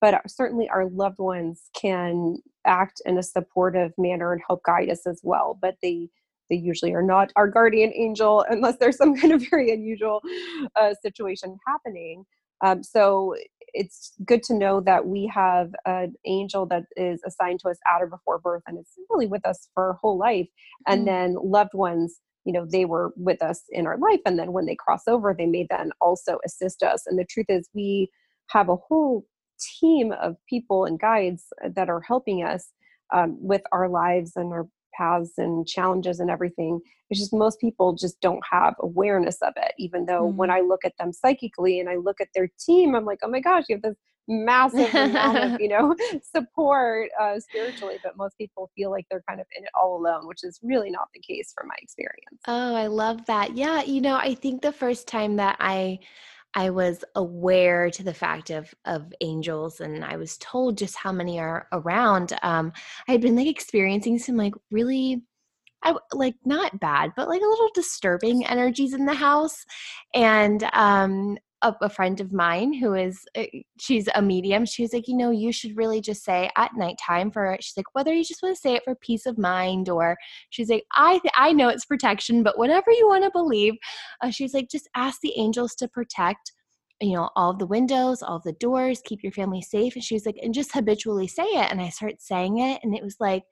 but 0.00 0.30
certainly 0.30 0.68
our 0.68 0.86
loved 0.88 1.18
ones 1.18 1.70
can 1.74 2.38
act 2.66 3.00
in 3.04 3.18
a 3.18 3.22
supportive 3.22 3.92
manner 3.98 4.32
and 4.32 4.42
help 4.46 4.62
guide 4.64 4.90
us 4.90 5.06
as 5.06 5.20
well 5.22 5.58
but 5.60 5.76
they 5.82 6.08
they 6.50 6.56
usually 6.56 6.92
are 6.92 7.02
not 7.02 7.32
our 7.36 7.48
guardian 7.48 7.92
angel 7.94 8.44
unless 8.50 8.76
there's 8.78 8.96
some 8.96 9.16
kind 9.16 9.32
of 9.32 9.44
very 9.50 9.72
unusual 9.72 10.22
uh, 10.80 10.94
situation 11.02 11.56
happening. 11.66 12.24
Um, 12.64 12.82
so 12.82 13.34
it's 13.74 14.12
good 14.24 14.42
to 14.44 14.54
know 14.54 14.80
that 14.80 15.06
we 15.06 15.30
have 15.34 15.72
an 15.84 16.14
angel 16.24 16.66
that 16.66 16.84
is 16.96 17.20
assigned 17.26 17.60
to 17.60 17.68
us 17.68 17.78
at 17.92 18.00
or 18.02 18.06
before 18.06 18.38
birth 18.38 18.62
and 18.66 18.78
it's 18.78 18.92
really 19.10 19.26
with 19.26 19.44
us 19.46 19.68
for 19.74 19.88
our 19.88 19.92
whole 19.94 20.16
life. 20.16 20.46
And 20.86 21.02
mm. 21.02 21.06
then 21.06 21.36
loved 21.42 21.74
ones, 21.74 22.20
you 22.44 22.52
know, 22.52 22.66
they 22.70 22.84
were 22.84 23.12
with 23.16 23.42
us 23.42 23.62
in 23.70 23.86
our 23.86 23.98
life. 23.98 24.20
And 24.24 24.38
then 24.38 24.52
when 24.52 24.66
they 24.66 24.76
cross 24.76 25.02
over, 25.08 25.34
they 25.36 25.46
may 25.46 25.66
then 25.68 25.90
also 26.00 26.38
assist 26.44 26.82
us. 26.82 27.02
And 27.06 27.18
the 27.18 27.24
truth 27.24 27.46
is, 27.48 27.68
we 27.74 28.10
have 28.50 28.68
a 28.68 28.76
whole 28.76 29.26
team 29.80 30.12
of 30.12 30.36
people 30.48 30.84
and 30.84 30.98
guides 30.98 31.44
that 31.74 31.88
are 31.88 32.00
helping 32.00 32.42
us 32.42 32.68
um, 33.12 33.36
with 33.40 33.62
our 33.72 33.88
lives 33.88 34.32
and 34.36 34.52
our 34.52 34.68
paths 34.96 35.32
and 35.38 35.66
challenges 35.66 36.20
and 36.20 36.30
everything. 36.30 36.80
It's 37.10 37.20
just 37.20 37.32
most 37.32 37.60
people 37.60 37.94
just 37.94 38.20
don't 38.20 38.42
have 38.50 38.74
awareness 38.80 39.36
of 39.42 39.52
it, 39.56 39.72
even 39.78 40.06
though 40.06 40.26
mm-hmm. 40.26 40.36
when 40.36 40.50
I 40.50 40.60
look 40.60 40.84
at 40.84 40.94
them 40.98 41.12
psychically 41.12 41.80
and 41.80 41.88
I 41.88 41.96
look 41.96 42.20
at 42.20 42.28
their 42.34 42.48
team, 42.64 42.94
I'm 42.94 43.04
like, 43.04 43.20
oh 43.22 43.28
my 43.28 43.40
gosh, 43.40 43.64
you 43.68 43.76
have 43.76 43.82
this 43.82 43.96
massive 44.26 44.94
amount 44.94 45.38
of 45.38 45.60
you 45.60 45.68
know 45.68 45.94
support 46.22 47.10
uh, 47.20 47.38
spiritually 47.38 47.98
but 48.02 48.16
most 48.16 48.36
people 48.38 48.70
feel 48.74 48.90
like 48.90 49.04
they're 49.10 49.24
kind 49.28 49.40
of 49.40 49.46
in 49.56 49.64
it 49.64 49.70
all 49.78 49.96
alone 49.96 50.26
which 50.26 50.42
is 50.42 50.58
really 50.62 50.90
not 50.90 51.08
the 51.12 51.20
case 51.20 51.52
from 51.54 51.68
my 51.68 51.74
experience 51.82 52.40
oh 52.48 52.74
i 52.74 52.86
love 52.86 53.24
that 53.26 53.54
yeah 53.54 53.82
you 53.82 54.00
know 54.00 54.16
i 54.16 54.34
think 54.34 54.62
the 54.62 54.72
first 54.72 55.06
time 55.06 55.36
that 55.36 55.56
i 55.60 55.98
I 56.54 56.70
was 56.70 57.04
aware 57.14 57.90
to 57.90 58.02
the 58.02 58.14
fact 58.14 58.50
of 58.50 58.72
of 58.84 59.12
angels, 59.20 59.80
and 59.80 60.04
I 60.04 60.16
was 60.16 60.38
told 60.38 60.78
just 60.78 60.96
how 60.96 61.12
many 61.12 61.38
are 61.38 61.68
around. 61.72 62.32
Um, 62.42 62.72
I 63.08 63.12
had 63.12 63.20
been 63.20 63.36
like 63.36 63.48
experiencing 63.48 64.18
some 64.18 64.36
like 64.36 64.54
really, 64.70 65.22
I 65.82 65.94
like 66.12 66.36
not 66.44 66.80
bad, 66.80 67.12
but 67.16 67.28
like 67.28 67.42
a 67.42 67.46
little 67.46 67.70
disturbing 67.74 68.46
energies 68.46 68.94
in 68.94 69.04
the 69.04 69.14
house, 69.14 69.64
and 70.14 70.62
um, 70.72 71.38
a, 71.64 71.74
a, 71.82 71.88
friend 71.88 72.20
of 72.20 72.32
mine 72.32 72.72
who 72.72 72.94
is 72.94 73.24
uh, 73.36 73.44
she's 73.80 74.08
a 74.14 74.22
medium. 74.22 74.64
She 74.64 74.82
was 74.82 74.92
like 74.92 75.08
you 75.08 75.16
know 75.16 75.30
you 75.30 75.50
should 75.50 75.76
really 75.76 76.00
just 76.00 76.22
say 76.24 76.50
at 76.56 76.70
nighttime 76.76 77.30
for 77.30 77.56
she's 77.60 77.76
like 77.76 77.92
whether 77.94 78.12
you 78.12 78.22
just 78.22 78.42
want 78.42 78.54
to 78.54 78.60
say 78.60 78.74
it 78.74 78.84
for 78.84 78.94
peace 78.94 79.26
of 79.26 79.38
mind 79.38 79.88
or 79.88 80.16
she's 80.50 80.68
like 80.68 80.84
i 80.94 81.18
th- 81.18 81.34
i 81.36 81.52
know 81.52 81.68
it's 81.68 81.84
protection 81.84 82.42
but 82.42 82.58
whatever 82.58 82.90
you 82.90 83.08
want 83.08 83.24
to 83.24 83.30
believe 83.30 83.74
uh, 84.22 84.30
she's 84.30 84.54
like 84.54 84.68
just 84.70 84.88
ask 84.94 85.20
the 85.20 85.32
angels 85.38 85.74
to 85.74 85.88
protect 85.88 86.52
you 87.00 87.14
know 87.14 87.30
all 87.36 87.54
the 87.54 87.66
windows 87.66 88.22
all 88.22 88.40
the 88.44 88.52
doors 88.54 89.02
keep 89.04 89.22
your 89.22 89.32
family 89.32 89.62
safe. 89.62 89.94
And 89.94 90.04
she 90.04 90.14
was 90.14 90.26
like 90.26 90.38
and 90.42 90.54
just 90.54 90.72
habitually 90.72 91.28
say 91.28 91.44
it. 91.44 91.70
And 91.70 91.80
i 91.80 91.88
started 91.88 92.20
saying 92.20 92.58
it 92.58 92.80
and 92.82 92.94
it 92.94 93.02
was 93.02 93.16
like 93.20 93.42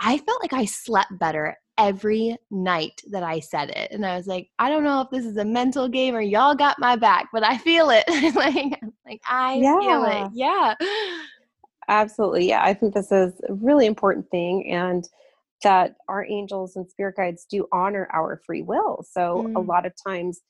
i 0.00 0.18
felt 0.18 0.42
like 0.42 0.52
i 0.52 0.64
slept 0.64 1.18
better 1.18 1.56
every 1.78 2.36
night 2.50 3.00
that 3.10 3.22
I 3.22 3.40
said 3.40 3.70
it. 3.70 3.92
And 3.92 4.04
I 4.04 4.16
was 4.16 4.26
like, 4.26 4.50
I 4.58 4.68
don't 4.68 4.84
know 4.84 5.00
if 5.00 5.10
this 5.10 5.24
is 5.24 5.36
a 5.36 5.44
mental 5.44 5.88
game 5.88 6.14
or 6.14 6.20
y'all 6.20 6.54
got 6.54 6.78
my 6.78 6.96
back, 6.96 7.28
but 7.32 7.44
I 7.44 7.56
feel 7.56 7.90
it. 7.90 8.04
like, 8.34 8.80
like 9.06 9.20
I 9.28 9.54
yeah. 9.54 9.78
feel 9.78 10.04
it. 10.04 10.30
Yeah. 10.34 10.74
Absolutely. 11.88 12.48
Yeah. 12.48 12.62
I 12.62 12.74
think 12.74 12.94
this 12.94 13.12
is 13.12 13.32
a 13.48 13.54
really 13.54 13.86
important 13.86 14.28
thing. 14.30 14.70
And 14.70 15.08
that 15.62 15.96
our 16.08 16.24
angels 16.24 16.76
and 16.76 16.88
spirit 16.88 17.16
guides 17.16 17.46
do 17.48 17.66
honor 17.72 18.08
our 18.12 18.40
free 18.44 18.62
will. 18.62 19.04
So 19.08 19.46
mm. 19.48 19.56
a 19.56 19.60
lot 19.60 19.86
of 19.86 19.92
times 20.06 20.40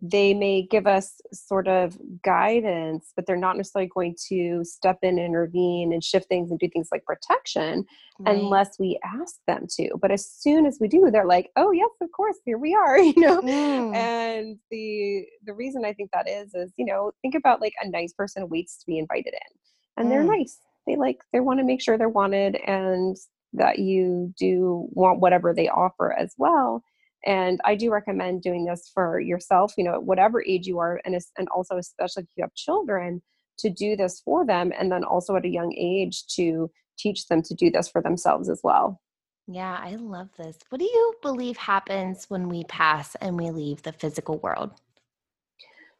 they 0.00 0.32
may 0.32 0.62
give 0.62 0.86
us 0.86 1.20
sort 1.32 1.66
of 1.66 1.98
guidance, 2.22 3.12
but 3.16 3.26
they're 3.26 3.36
not 3.36 3.56
necessarily 3.56 3.90
going 3.92 4.14
to 4.28 4.64
step 4.64 4.98
in, 5.02 5.18
intervene, 5.18 5.92
and 5.92 6.04
shift 6.04 6.28
things 6.28 6.50
and 6.50 6.60
do 6.60 6.68
things 6.68 6.88
like 6.92 7.04
protection 7.04 7.84
right. 8.20 8.36
unless 8.36 8.78
we 8.78 8.98
ask 9.04 9.36
them 9.48 9.66
to. 9.76 9.90
But 10.00 10.12
as 10.12 10.30
soon 10.30 10.66
as 10.66 10.78
we 10.80 10.86
do, 10.86 11.10
they're 11.10 11.26
like, 11.26 11.50
"Oh 11.56 11.72
yes, 11.72 11.90
of 12.00 12.12
course, 12.12 12.36
here 12.44 12.58
we 12.58 12.74
are," 12.74 12.98
you 12.98 13.14
know. 13.16 13.40
Mm. 13.40 13.96
And 13.96 14.58
the 14.70 15.26
the 15.44 15.54
reason 15.54 15.84
I 15.84 15.92
think 15.92 16.10
that 16.12 16.28
is 16.28 16.54
is 16.54 16.72
you 16.76 16.84
know 16.84 17.10
think 17.22 17.34
about 17.34 17.60
like 17.60 17.74
a 17.82 17.88
nice 17.88 18.12
person 18.12 18.48
waits 18.48 18.78
to 18.78 18.86
be 18.86 18.98
invited 18.98 19.34
in, 19.34 19.56
and 19.96 20.06
mm. 20.06 20.10
they're 20.10 20.24
nice. 20.24 20.60
They 20.86 20.94
like 20.96 21.18
they 21.32 21.40
want 21.40 21.58
to 21.58 21.64
make 21.64 21.82
sure 21.82 21.98
they're 21.98 22.08
wanted 22.08 22.56
and 22.66 23.16
that 23.54 23.78
you 23.78 24.32
do 24.38 24.86
want 24.92 25.20
whatever 25.20 25.54
they 25.54 25.68
offer 25.68 26.12
as 26.12 26.34
well 26.36 26.84
and 27.24 27.60
i 27.64 27.74
do 27.74 27.90
recommend 27.90 28.42
doing 28.42 28.64
this 28.64 28.90
for 28.92 29.20
yourself 29.20 29.72
you 29.76 29.84
know 29.84 29.94
at 29.94 30.02
whatever 30.04 30.42
age 30.44 30.66
you 30.66 30.78
are 30.78 31.00
and, 31.04 31.18
and 31.36 31.48
also 31.48 31.76
especially 31.76 32.22
if 32.22 32.28
you 32.36 32.42
have 32.42 32.54
children 32.54 33.22
to 33.58 33.70
do 33.70 33.96
this 33.96 34.20
for 34.24 34.46
them 34.46 34.72
and 34.78 34.90
then 34.90 35.04
also 35.04 35.36
at 35.36 35.44
a 35.44 35.48
young 35.48 35.74
age 35.76 36.26
to 36.26 36.70
teach 36.96 37.26
them 37.26 37.42
to 37.42 37.54
do 37.54 37.70
this 37.70 37.88
for 37.88 38.02
themselves 38.02 38.48
as 38.48 38.60
well. 38.62 39.00
Yeah 39.46 39.78
i 39.82 39.96
love 39.96 40.28
this. 40.36 40.58
What 40.68 40.78
do 40.78 40.84
you 40.84 41.14
believe 41.22 41.56
happens 41.56 42.26
when 42.28 42.48
we 42.48 42.64
pass 42.64 43.14
and 43.16 43.36
we 43.36 43.50
leave 43.50 43.82
the 43.82 43.92
physical 43.92 44.38
world? 44.38 44.70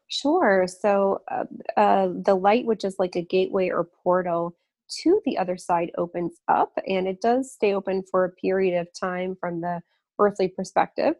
Sure 0.06 0.66
so 0.66 1.20
uh, 1.30 1.44
uh, 1.76 2.08
the 2.14 2.34
light 2.34 2.64
which 2.64 2.84
is 2.84 2.96
like 2.98 3.16
a 3.16 3.22
gateway 3.22 3.68
or 3.68 3.88
portal 4.02 4.56
to 5.02 5.20
the 5.26 5.36
other 5.36 5.56
side 5.56 5.90
opens 5.98 6.38
up 6.48 6.72
and 6.86 7.06
it 7.06 7.20
does 7.20 7.52
stay 7.52 7.74
open 7.74 8.02
for 8.10 8.24
a 8.24 8.30
period 8.30 8.80
of 8.80 8.88
time 8.98 9.36
from 9.38 9.60
the 9.60 9.80
earthly 10.18 10.48
perspective 10.48 11.14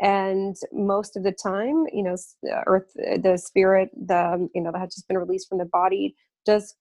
and 0.00 0.56
most 0.72 1.16
of 1.16 1.22
the 1.22 1.32
time 1.32 1.84
you 1.92 2.02
know 2.02 2.16
uh, 2.50 2.62
earth 2.66 2.92
uh, 3.10 3.16
the 3.22 3.36
spirit 3.36 3.90
the 4.06 4.34
um, 4.34 4.48
you 4.54 4.62
know 4.62 4.72
that 4.72 4.80
has 4.80 4.94
just 4.94 5.06
been 5.08 5.18
released 5.18 5.48
from 5.48 5.58
the 5.58 5.64
body 5.66 6.14
does 6.44 6.74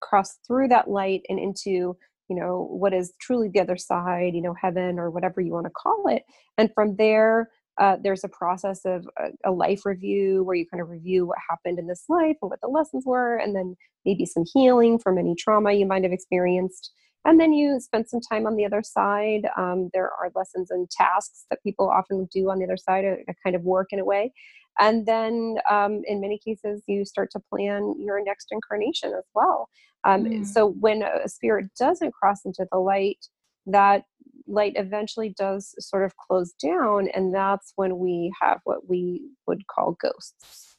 cross 0.00 0.38
through 0.46 0.68
that 0.68 0.88
light 0.88 1.22
and 1.28 1.38
into 1.38 1.96
you 2.28 2.36
know 2.36 2.68
what 2.70 2.92
is 2.92 3.12
truly 3.20 3.48
the 3.48 3.60
other 3.60 3.76
side 3.76 4.34
you 4.34 4.42
know 4.42 4.54
heaven 4.60 4.98
or 4.98 5.10
whatever 5.10 5.40
you 5.40 5.52
want 5.52 5.66
to 5.66 5.70
call 5.70 6.04
it 6.08 6.22
and 6.58 6.70
from 6.74 6.94
there 6.96 7.48
uh, 7.78 7.96
there's 8.02 8.24
a 8.24 8.28
process 8.28 8.80
of 8.84 9.08
a, 9.18 9.50
a, 9.50 9.52
life 9.52 9.86
review 9.86 10.42
where 10.42 10.56
you 10.56 10.66
kind 10.66 10.82
of 10.82 10.88
review 10.88 11.24
what 11.24 11.38
happened 11.48 11.78
in 11.78 11.86
this 11.86 12.04
life 12.08 12.36
and 12.42 12.50
what 12.50 12.60
the 12.60 12.68
lessons 12.68 13.04
were 13.06 13.36
and 13.36 13.54
then 13.54 13.76
maybe 14.04 14.26
some 14.26 14.44
healing 14.52 14.98
from 14.98 15.16
any 15.16 15.34
trauma 15.36 15.72
you 15.72 15.86
might 15.86 16.02
have 16.02 16.12
experienced 16.12 16.90
and 17.24 17.38
then 17.38 17.52
you 17.52 17.80
spend 17.80 18.08
some 18.08 18.20
time 18.20 18.46
on 18.46 18.56
the 18.56 18.64
other 18.64 18.82
side. 18.82 19.48
Um, 19.56 19.90
there 19.92 20.06
are 20.06 20.30
lessons 20.34 20.70
and 20.70 20.88
tasks 20.90 21.46
that 21.50 21.62
people 21.62 21.88
often 21.88 22.28
do 22.32 22.50
on 22.50 22.58
the 22.58 22.64
other 22.64 22.76
side, 22.76 23.04
a, 23.04 23.16
a 23.28 23.34
kind 23.44 23.56
of 23.56 23.62
work 23.62 23.88
in 23.90 23.98
a 23.98 24.04
way. 24.04 24.32
And 24.78 25.04
then 25.06 25.56
um, 25.68 26.02
in 26.06 26.20
many 26.20 26.38
cases, 26.38 26.82
you 26.86 27.04
start 27.04 27.30
to 27.32 27.40
plan 27.50 27.96
your 27.98 28.22
next 28.24 28.48
incarnation 28.50 29.12
as 29.12 29.24
well. 29.34 29.68
Um, 30.04 30.24
mm. 30.24 30.46
So 30.46 30.68
when 30.68 31.02
a 31.02 31.28
spirit 31.28 31.66
doesn't 31.78 32.14
cross 32.14 32.44
into 32.44 32.66
the 32.70 32.78
light, 32.78 33.26
that 33.66 34.04
light 34.46 34.74
eventually 34.76 35.34
does 35.36 35.74
sort 35.80 36.04
of 36.04 36.16
close 36.16 36.52
down. 36.52 37.08
And 37.08 37.34
that's 37.34 37.72
when 37.74 37.98
we 37.98 38.32
have 38.40 38.60
what 38.64 38.88
we 38.88 39.22
would 39.46 39.66
call 39.66 39.96
ghosts. 40.00 40.76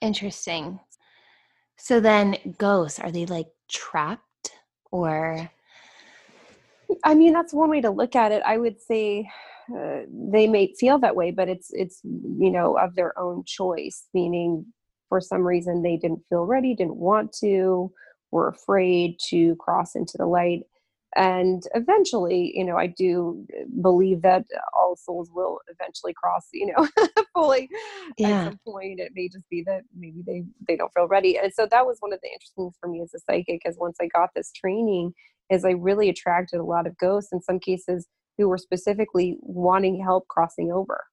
Interesting. 0.00 0.78
So 1.76 1.98
then, 1.98 2.36
ghosts, 2.58 3.00
are 3.00 3.10
they 3.10 3.26
like 3.26 3.48
trapped 3.68 4.52
or? 4.92 5.50
I 7.04 7.14
mean, 7.14 7.32
that's 7.32 7.52
one 7.52 7.70
way 7.70 7.80
to 7.80 7.90
look 7.90 8.16
at 8.16 8.32
it. 8.32 8.42
I 8.44 8.58
would 8.58 8.80
say 8.80 9.28
uh, 9.74 10.00
they 10.08 10.46
may 10.46 10.74
feel 10.78 10.98
that 10.98 11.16
way, 11.16 11.30
but 11.30 11.48
it's 11.48 11.70
it's 11.72 12.00
you 12.04 12.50
know 12.50 12.76
of 12.78 12.94
their 12.94 13.18
own 13.18 13.44
choice. 13.44 14.08
Meaning, 14.14 14.66
for 15.08 15.20
some 15.20 15.42
reason, 15.42 15.82
they 15.82 15.96
didn't 15.96 16.22
feel 16.28 16.44
ready, 16.44 16.74
didn't 16.74 16.96
want 16.96 17.32
to, 17.40 17.92
were 18.30 18.48
afraid 18.48 19.18
to 19.28 19.56
cross 19.56 19.94
into 19.94 20.16
the 20.18 20.26
light. 20.26 20.62
And 21.14 21.62
eventually, 21.74 22.52
you 22.54 22.64
know, 22.64 22.76
I 22.78 22.86
do 22.86 23.46
believe 23.82 24.22
that 24.22 24.46
all 24.74 24.96
souls 24.96 25.30
will 25.30 25.60
eventually 25.68 26.14
cross, 26.14 26.48
you 26.54 26.72
know, 26.72 26.88
fully 27.34 27.68
yeah. 28.16 28.28
at 28.28 28.44
some 28.46 28.60
point. 28.66 28.98
It 28.98 29.12
may 29.14 29.28
just 29.28 29.48
be 29.50 29.62
that 29.66 29.82
maybe 29.94 30.22
they 30.26 30.44
they 30.66 30.76
don't 30.76 30.92
feel 30.94 31.08
ready. 31.08 31.38
And 31.38 31.52
so 31.52 31.66
that 31.70 31.86
was 31.86 31.98
one 32.00 32.14
of 32.14 32.20
the 32.22 32.28
interesting 32.28 32.64
things 32.64 32.76
for 32.80 32.88
me 32.88 33.02
as 33.02 33.12
a 33.14 33.20
psychic, 33.20 33.62
is 33.66 33.76
once 33.78 33.98
I 34.00 34.06
got 34.06 34.30
this 34.34 34.52
training 34.52 35.12
is 35.52 35.64
I 35.64 35.72
really 35.72 36.08
attracted 36.08 36.58
a 36.58 36.64
lot 36.64 36.86
of 36.86 36.96
ghosts 36.98 37.32
in 37.32 37.42
some 37.42 37.60
cases 37.60 38.08
who 38.38 38.48
were 38.48 38.58
specifically 38.58 39.36
wanting 39.40 40.02
help 40.02 40.26
crossing 40.28 40.72
over. 40.72 41.04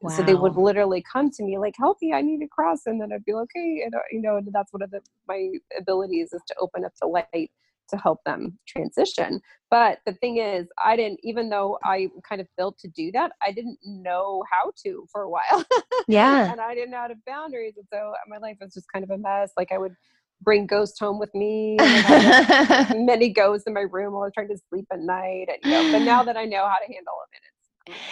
Wow. 0.00 0.10
So 0.16 0.22
they 0.22 0.34
would 0.34 0.56
literally 0.56 1.04
come 1.12 1.30
to 1.30 1.44
me 1.44 1.58
like, 1.58 1.74
"Help 1.78 1.98
me! 2.02 2.12
I 2.12 2.22
need 2.22 2.40
to 2.40 2.48
cross," 2.48 2.80
and 2.86 3.00
then 3.00 3.12
I'd 3.12 3.24
be 3.24 3.34
like, 3.34 3.48
"Okay," 3.56 3.82
and 3.84 3.94
uh, 3.94 3.98
you 4.10 4.20
know, 4.20 4.36
and 4.36 4.48
that's 4.52 4.72
one 4.72 4.82
of 4.82 4.90
the, 4.90 5.00
my 5.28 5.50
abilities 5.78 6.32
is 6.32 6.42
to 6.48 6.54
open 6.58 6.84
up 6.84 6.92
the 7.00 7.06
light 7.06 7.50
to 7.88 7.96
help 7.96 8.18
them 8.24 8.58
transition. 8.66 9.40
But 9.70 9.98
the 10.06 10.14
thing 10.14 10.38
is, 10.38 10.66
I 10.82 10.96
didn't, 10.96 11.20
even 11.22 11.50
though 11.50 11.78
I 11.84 12.08
kind 12.28 12.40
of 12.40 12.48
built 12.56 12.78
to 12.80 12.88
do 12.88 13.12
that, 13.12 13.32
I 13.42 13.52
didn't 13.52 13.78
know 13.84 14.42
how 14.50 14.72
to 14.84 15.06
for 15.12 15.22
a 15.22 15.30
while. 15.30 15.64
Yeah. 16.08 16.50
and 16.50 16.60
I 16.60 16.74
didn't 16.74 16.90
know 16.90 16.98
how 16.98 17.06
to 17.06 17.14
boundaries, 17.26 17.74
and 17.76 17.86
so 17.92 18.12
my 18.26 18.38
life 18.38 18.56
was 18.60 18.74
just 18.74 18.90
kind 18.92 19.04
of 19.04 19.10
a 19.10 19.18
mess. 19.18 19.52
Like 19.56 19.70
I 19.70 19.78
would 19.78 19.94
bring 20.42 20.66
ghosts 20.66 20.98
home 20.98 21.18
with 21.18 21.34
me. 21.34 21.76
many 21.78 23.30
ghosts 23.30 23.66
in 23.66 23.74
my 23.74 23.82
room 23.82 24.12
while 24.12 24.22
I 24.22 24.26
was 24.26 24.32
trying 24.34 24.48
to 24.48 24.58
sleep 24.68 24.86
at 24.92 25.00
night. 25.00 25.48
And, 25.48 25.58
you 25.62 25.70
know, 25.70 25.92
but 25.92 26.04
now 26.04 26.22
that 26.22 26.36
I 26.36 26.44
know 26.44 26.66
how 26.66 26.78
to 26.78 26.92
handle 26.92 27.14
it, 27.32 27.40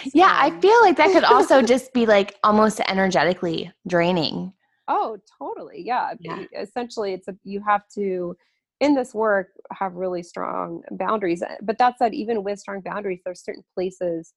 it's, 0.05 0.15
yeah, 0.15 0.35
I 0.37 0.51
feel 0.59 0.79
like 0.81 0.97
that 0.97 1.11
could 1.11 1.23
also 1.23 1.61
just 1.73 1.93
be 1.93 2.05
like 2.05 2.37
almost 2.43 2.79
energetically 2.87 3.71
draining. 3.87 4.53
Oh, 4.87 5.17
totally. 5.39 5.81
Yeah. 5.85 6.13
yeah. 6.19 6.43
Essentially, 6.57 7.13
it's 7.13 7.27
a 7.27 7.35
you 7.43 7.61
have 7.65 7.83
to 7.95 8.35
in 8.81 8.95
this 8.95 9.13
work 9.13 9.49
have 9.71 9.93
really 9.93 10.23
strong 10.23 10.81
boundaries. 10.91 11.41
Eh, 11.41 11.55
but 11.61 11.77
that 11.77 11.97
said, 11.97 12.13
even 12.13 12.43
with 12.43 12.59
strong 12.59 12.81
boundaries, 12.81 13.21
there's 13.23 13.43
certain 13.43 13.63
places 13.73 14.33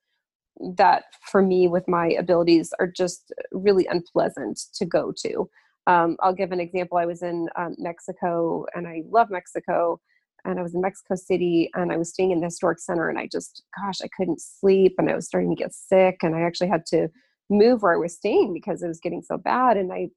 that 0.76 1.04
for 1.26 1.42
me 1.42 1.66
with 1.66 1.88
my 1.88 2.08
abilities 2.10 2.72
are 2.78 2.86
just 2.86 3.32
really 3.50 3.86
unpleasant 3.86 4.60
to 4.74 4.84
go 4.84 5.12
to. 5.24 5.48
Um, 5.86 6.16
I'll 6.20 6.34
give 6.34 6.52
an 6.52 6.60
example. 6.60 6.98
I 6.98 7.06
was 7.06 7.22
in 7.22 7.48
um, 7.56 7.74
Mexico 7.78 8.66
and 8.74 8.86
I 8.86 9.02
love 9.10 9.28
Mexico. 9.30 10.00
And 10.46 10.58
I 10.58 10.62
was 10.62 10.74
in 10.74 10.82
Mexico 10.82 11.14
City 11.14 11.70
and 11.74 11.90
I 11.90 11.96
was 11.96 12.10
staying 12.10 12.30
in 12.30 12.40
the 12.40 12.46
historic 12.46 12.78
center 12.78 13.08
and 13.08 13.18
I 13.18 13.28
just, 13.30 13.62
gosh, 13.78 14.00
I 14.02 14.08
couldn't 14.14 14.42
sleep 14.42 14.94
and 14.98 15.10
I 15.10 15.14
was 15.14 15.26
starting 15.26 15.48
to 15.50 15.56
get 15.56 15.72
sick. 15.72 16.18
And 16.22 16.36
I 16.36 16.42
actually 16.42 16.68
had 16.68 16.84
to 16.86 17.08
move 17.48 17.82
where 17.82 17.94
I 17.94 17.98
was 17.98 18.14
staying 18.14 18.52
because 18.52 18.82
it 18.82 18.88
was 18.88 19.00
getting 19.00 19.22
so 19.22 19.38
bad. 19.38 19.78
And 19.78 19.90
I 19.90 20.08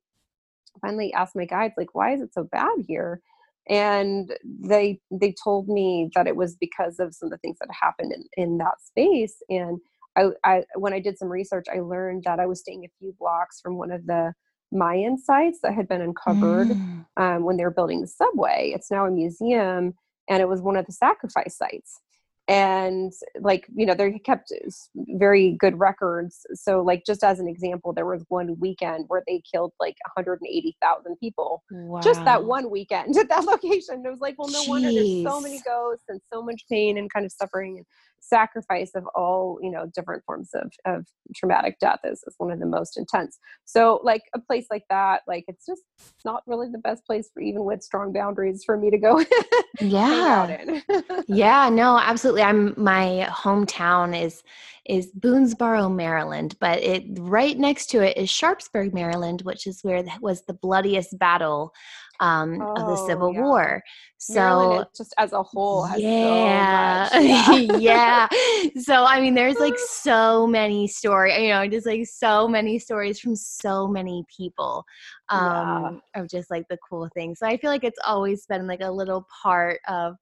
finally 0.81 1.13
asked 1.13 1.35
my 1.35 1.45
guides, 1.45 1.75
like, 1.77 1.95
why 1.95 2.13
is 2.13 2.21
it 2.21 2.33
so 2.33 2.43
bad 2.43 2.77
here? 2.87 3.21
And 3.69 4.33
they 4.43 4.99
they 5.11 5.33
told 5.43 5.67
me 5.67 6.09
that 6.15 6.27
it 6.27 6.35
was 6.35 6.55
because 6.55 6.99
of 6.99 7.13
some 7.13 7.27
of 7.27 7.31
the 7.31 7.37
things 7.37 7.57
that 7.59 7.69
happened 7.81 8.13
in, 8.13 8.25
in 8.41 8.57
that 8.59 8.81
space. 8.81 9.41
And 9.49 9.79
I, 10.17 10.29
I 10.43 10.63
when 10.75 10.93
I 10.93 10.99
did 10.99 11.17
some 11.17 11.29
research, 11.29 11.67
I 11.73 11.79
learned 11.79 12.23
that 12.23 12.39
I 12.39 12.45
was 12.45 12.61
staying 12.61 12.85
a 12.85 12.93
few 12.99 13.13
blocks 13.19 13.59
from 13.61 13.77
one 13.77 13.91
of 13.91 14.05
the 14.05 14.33
Mayan 14.71 15.17
sites 15.17 15.59
that 15.63 15.73
had 15.73 15.87
been 15.87 16.01
uncovered 16.01 16.69
mm. 16.69 17.05
um, 17.17 17.43
when 17.43 17.57
they 17.57 17.63
were 17.63 17.71
building 17.71 18.01
the 18.01 18.07
subway. 18.07 18.71
It's 18.75 18.91
now 18.91 19.05
a 19.05 19.11
museum, 19.11 19.93
and 20.29 20.41
it 20.41 20.47
was 20.47 20.61
one 20.61 20.75
of 20.75 20.85
the 20.85 20.91
sacrifice 20.91 21.57
sites 21.57 22.01
and 22.47 23.11
like 23.41 23.67
you 23.75 23.85
know 23.85 23.93
they 23.93 24.17
kept 24.19 24.53
very 24.95 25.57
good 25.59 25.77
records 25.77 26.45
so 26.53 26.81
like 26.81 27.03
just 27.05 27.23
as 27.23 27.39
an 27.39 27.47
example 27.47 27.91
there 27.91 28.05
was 28.05 28.23
one 28.29 28.55
weekend 28.59 29.03
where 29.09 29.21
they 29.27 29.41
killed 29.51 29.73
like 29.79 29.95
180,000 30.15 31.15
people 31.19 31.63
wow. 31.71 31.99
just 31.99 32.23
that 32.23 32.43
one 32.43 32.69
weekend 32.69 33.17
at 33.17 33.27
that 33.27 33.43
location 33.43 34.01
it 34.05 34.09
was 34.09 34.21
like 34.21 34.35
well 34.37 34.49
no 34.49 34.61
Jeez. 34.63 34.69
wonder 34.69 34.91
there's 34.91 35.23
so 35.23 35.41
many 35.41 35.59
ghosts 35.65 36.05
and 36.07 36.21
so 36.31 36.41
much 36.41 36.63
pain 36.69 36.97
and 36.97 37.11
kind 37.11 37.25
of 37.25 37.31
suffering 37.33 37.77
and 37.77 37.85
sacrifice 38.19 38.91
of 38.95 39.05
all 39.15 39.57
you 39.61 39.71
know 39.71 39.85
different 39.95 40.23
forms 40.25 40.49
of, 40.53 40.71
of 40.85 41.05
traumatic 41.35 41.77
death 41.79 41.99
is, 42.03 42.23
is 42.27 42.35
one 42.37 42.51
of 42.51 42.59
the 42.59 42.65
most 42.65 42.97
intense. 42.97 43.37
So 43.65 43.99
like 44.03 44.23
a 44.35 44.39
place 44.39 44.67
like 44.69 44.83
that 44.89 45.21
like 45.27 45.45
it's 45.47 45.65
just 45.65 45.83
not 46.25 46.43
really 46.45 46.69
the 46.71 46.77
best 46.77 47.05
place 47.05 47.29
for 47.33 47.41
even 47.41 47.63
with 47.63 47.83
strong 47.83 48.13
boundaries 48.13 48.63
for 48.65 48.77
me 48.77 48.89
to 48.89 48.97
go 48.97 49.23
yeah. 49.81 50.81
yeah 51.27 51.69
no 51.69 51.99
absolutely 51.99 52.41
i'm 52.41 52.73
my 52.77 53.27
hometown 53.29 54.19
is 54.19 54.43
is 54.87 55.11
Boonsboro, 55.19 55.93
Maryland, 55.93 56.55
but 56.59 56.81
it 56.81 57.03
right 57.19 57.57
next 57.57 57.87
to 57.87 58.01
it 58.01 58.15
is 58.15 58.29
Sharpsburg, 58.29 58.93
Maryland, 58.93 59.41
which 59.41 59.67
is 59.67 59.83
where 59.83 60.01
that 60.01 60.21
was 60.21 60.43
the 60.43 60.53
bloodiest 60.53 61.19
battle 61.19 61.73
um, 62.19 62.61
oh, 62.61 62.73
of 62.73 62.87
the 62.87 63.01
oh, 63.01 63.07
Civil 63.07 63.33
yeah. 63.33 63.41
War. 63.41 63.83
So 64.17 64.85
just 64.95 65.13
as 65.17 65.33
a 65.33 65.43
whole, 65.43 65.87
yeah, 65.97 67.07
so 67.09 67.19
yeah. 67.19 67.77
yeah. 67.77 68.27
So 68.77 69.05
I 69.05 69.21
mean, 69.21 69.35
there's 69.35 69.59
like 69.59 69.77
so 69.89 70.47
many 70.47 70.87
stories, 70.87 71.37
you 71.39 71.49
know, 71.49 71.67
just 71.67 71.85
like 71.85 72.05
so 72.07 72.47
many 72.47 72.79
stories 72.79 73.19
from 73.19 73.35
so 73.35 73.87
many 73.87 74.23
people 74.35 74.83
um, 75.29 76.01
yeah. 76.15 76.21
of 76.21 76.29
just 76.29 76.49
like 76.49 76.67
the 76.69 76.77
cool 76.87 77.09
things. 77.13 77.39
So 77.39 77.47
I 77.47 77.57
feel 77.57 77.69
like 77.69 77.83
it's 77.83 77.99
always 78.05 78.45
been 78.45 78.67
like 78.67 78.81
a 78.81 78.91
little 78.91 79.27
part 79.41 79.79
of 79.87 80.15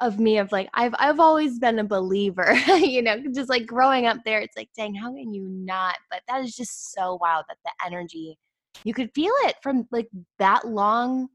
of 0.00 0.20
me 0.20 0.38
of 0.38 0.52
like 0.52 0.68
I've 0.74 0.94
I've 0.98 1.20
always 1.20 1.58
been 1.58 1.78
a 1.78 1.84
believer, 1.84 2.54
you 2.78 3.02
know, 3.02 3.22
just 3.34 3.48
like 3.48 3.66
growing 3.66 4.06
up 4.06 4.18
there, 4.24 4.40
it's 4.40 4.56
like, 4.56 4.68
dang, 4.76 4.94
how 4.94 5.12
can 5.12 5.32
you 5.32 5.48
not? 5.48 5.96
But 6.10 6.22
that 6.28 6.44
is 6.44 6.54
just 6.54 6.92
so 6.92 7.18
wild 7.20 7.46
that 7.48 7.58
the 7.64 7.72
energy 7.86 8.38
you 8.84 8.94
could 8.94 9.10
feel 9.14 9.32
it 9.44 9.56
from 9.62 9.86
like 9.90 10.08
that 10.38 10.66
long 10.66 11.28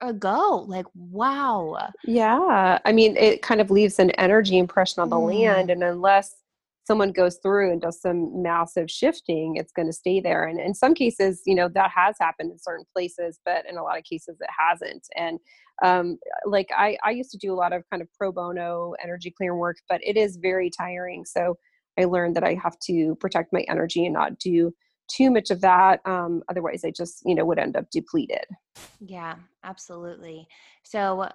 ago. 0.00 0.64
Like, 0.66 0.86
wow. 0.94 1.90
Yeah. 2.04 2.78
I 2.84 2.92
mean, 2.92 3.16
it 3.16 3.42
kind 3.42 3.60
of 3.60 3.70
leaves 3.70 3.98
an 3.98 4.10
energy 4.12 4.58
impression 4.58 5.02
on 5.02 5.10
the 5.10 5.16
mm. 5.16 5.42
land. 5.42 5.70
And 5.70 5.82
unless 5.82 6.34
someone 6.84 7.12
goes 7.12 7.38
through 7.42 7.70
and 7.70 7.82
does 7.82 8.00
some 8.00 8.42
massive 8.42 8.90
shifting, 8.90 9.56
it's 9.56 9.72
going 9.72 9.86
to 9.86 9.92
stay 9.92 10.20
there. 10.20 10.44
And 10.44 10.58
in 10.58 10.74
some 10.74 10.94
cases, 10.94 11.42
you 11.44 11.54
know, 11.54 11.68
that 11.68 11.90
has 11.94 12.16
happened 12.18 12.50
in 12.50 12.58
certain 12.58 12.86
places, 12.94 13.38
but 13.44 13.64
in 13.68 13.76
a 13.76 13.82
lot 13.82 13.98
of 13.98 14.04
cases, 14.04 14.38
it 14.40 14.50
hasn't. 14.58 15.06
And 15.14 15.38
um, 15.84 16.18
like 16.46 16.68
I, 16.76 16.96
I 17.04 17.10
used 17.10 17.30
to 17.32 17.38
do 17.38 17.52
a 17.52 17.56
lot 17.56 17.72
of 17.72 17.84
kind 17.90 18.02
of 18.02 18.08
pro 18.16 18.32
bono 18.32 18.94
energy 19.02 19.32
clearing 19.36 19.58
work, 19.58 19.76
but 19.88 20.00
it 20.02 20.16
is 20.16 20.38
very 20.40 20.70
tiring. 20.70 21.24
So 21.24 21.56
I 21.98 22.04
learned 22.04 22.36
that 22.36 22.44
I 22.44 22.54
have 22.54 22.78
to 22.86 23.16
protect 23.16 23.52
my 23.52 23.64
energy 23.68 24.04
and 24.06 24.14
not 24.14 24.38
do 24.38 24.72
too 25.08 25.30
much 25.30 25.50
of 25.50 25.60
that 25.60 26.00
um, 26.04 26.42
otherwise 26.48 26.84
i 26.84 26.90
just 26.90 27.22
you 27.24 27.34
know 27.34 27.44
would 27.44 27.58
end 27.58 27.76
up 27.76 27.90
depleted 27.90 28.44
yeah 29.00 29.34
absolutely 29.64 30.46
so 30.82 31.28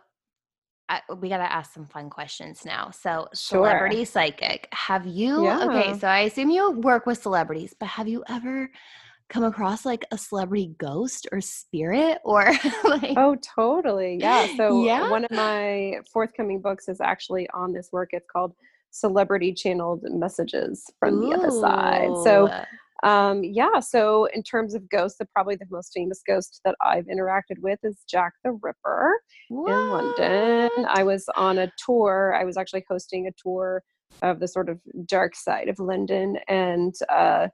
I, 0.90 1.02
we 1.18 1.30
got 1.30 1.38
to 1.38 1.52
ask 1.52 1.74
some 1.74 1.88
fun 1.88 2.10
questions 2.10 2.66
now 2.66 2.92
so 2.92 3.28
sure. 3.34 3.66
celebrity 3.66 4.06
psychic 4.06 4.68
have 4.74 5.08
you 5.08 5.46
yeah. 5.46 5.66
okay 5.66 5.98
so 5.98 6.08
i 6.08 6.22
assume 6.22 6.50
you 6.50 6.72
work 6.72 7.06
with 7.06 7.22
celebrities 7.22 7.74
but 7.80 7.88
have 7.88 8.08
you 8.08 8.24
ever 8.28 8.70
come 9.30 9.44
across 9.44 9.86
like 9.86 10.06
a 10.12 10.18
celebrity 10.18 10.76
ghost 10.78 11.28
or 11.32 11.42
spirit 11.42 12.20
or 12.24 12.52
like 12.84 13.14
oh 13.18 13.36
totally 13.56 14.18
yeah 14.20 14.48
so 14.58 14.84
yeah? 14.86 15.10
one 15.10 15.24
of 15.26 15.32
my 15.32 15.96
forthcoming 16.12 16.62
books 16.62 16.88
is 16.88 17.02
actually 17.02 17.48
on 17.54 17.74
this 17.74 17.90
work 17.92 18.10
it's 18.12 18.28
called 18.32 18.54
celebrity 18.92 19.54
channeled 19.54 20.04
messages 20.04 20.86
from 21.00 21.16
Ooh. 21.16 21.30
the 21.30 21.36
other 21.36 21.50
side 21.50 22.12
so 22.24 22.48
um, 23.04 23.44
yeah, 23.44 23.82
so 23.82 24.26
in 24.34 24.44
terms 24.44 24.74
of 24.74 24.90
ghosts, 24.90 25.18
the, 25.18 25.26
probably 25.26 25.56
the 25.56 25.68
most 25.70 25.92
famous 25.94 26.22
ghost 26.26 26.62
that 26.64 26.76
I've 26.82 27.06
interacted 27.06 27.60
with 27.60 27.80
is 27.84 28.04
Jack 28.10 28.34
the 28.44 28.58
Ripper 28.62 29.20
what? 29.50 29.72
in 29.72 29.90
London. 29.90 30.70
I 30.88 31.04
was 31.04 31.26
on 31.36 31.58
a 31.58 31.72
tour. 31.86 32.34
I 32.34 32.46
was 32.46 32.56
actually 32.56 32.86
hosting 32.90 33.28
a 33.28 33.32
tour 33.32 33.84
of 34.22 34.40
the 34.40 34.48
sort 34.48 34.70
of 34.70 34.80
dark 35.06 35.36
side 35.36 35.68
of 35.68 35.80
London, 35.80 36.38
and 36.48 36.96
uh, 37.10 37.50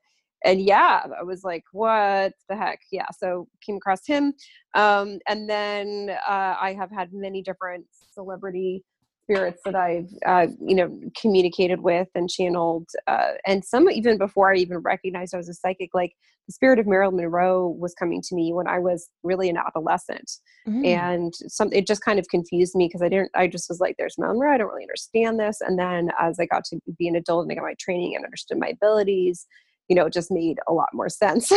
and 0.46 0.62
yeah, 0.62 1.06
I 1.20 1.24
was 1.24 1.44
like, 1.44 1.64
what 1.72 2.34
the 2.48 2.56
heck? 2.56 2.82
Yeah, 2.92 3.08
so 3.18 3.48
came 3.66 3.78
across 3.78 4.06
him, 4.06 4.34
um, 4.76 5.18
and 5.28 5.50
then 5.50 6.16
uh, 6.28 6.56
I 6.60 6.76
have 6.78 6.92
had 6.92 7.12
many 7.12 7.42
different 7.42 7.86
celebrity 8.14 8.84
spirits 9.30 9.62
that 9.66 9.76
I've 9.76 10.10
uh, 10.26 10.48
you 10.60 10.76
know 10.76 11.00
communicated 11.20 11.82
with 11.82 12.08
and 12.16 12.30
channeled, 12.30 12.88
uh, 13.08 13.32
and 13.46 13.64
some 13.64 13.90
even 13.90 14.18
before 14.18 14.52
I 14.52 14.58
even 14.58 14.80
recognized 14.80 15.34
I 15.34 15.38
was 15.38 15.50
a 15.50 15.54
psychic. 15.54 15.90
Like 15.94 16.14
the 16.48 16.54
spirit 16.54 16.80
of 16.80 16.88
Marilyn 16.88 17.18
Monroe 17.18 17.68
was 17.68 17.94
coming 17.94 18.22
to 18.24 18.36
me 18.36 18.54
when 18.54 18.68
I 18.68 18.80
was 18.80 19.10
really 19.24 19.50
an 19.50 19.58
adolescent, 19.58 20.32
mm. 20.68 20.86
and 20.86 21.34
some 21.48 21.72
it 21.72 21.88
just 21.88 22.04
kind 22.04 22.20
of 22.20 22.28
confused 22.30 22.76
me 22.76 22.88
because 22.88 23.02
I 23.02 23.10
didn't. 23.10 23.32
I 23.36 23.48
just 23.48 23.70
was 23.70 23.80
like, 23.80 23.96
"There's 23.98 24.18
Marilyn 24.18 24.40
Monroe. 24.40 24.54
I 24.54 24.58
don't 24.58 24.70
really 24.70 24.84
understand 24.84 25.40
this." 25.40 25.62
And 25.62 25.78
then 25.78 26.10
as 26.20 26.40
I 26.40 26.46
got 26.46 26.64
to 26.66 26.80
be 26.98 27.08
an 27.08 27.16
adult 27.16 27.44
and 27.44 27.52
I 27.52 27.56
got 27.56 27.64
my 27.64 27.76
training 27.80 28.16
and 28.16 28.26
understood 28.26 28.58
my 28.58 28.70
abilities, 28.70 29.46
you 29.90 29.96
know, 29.96 30.06
it 30.06 30.14
just 30.14 30.32
made 30.32 30.60
a 30.68 30.74
lot 30.74 30.90
more 30.94 31.10
sense. 31.10 31.52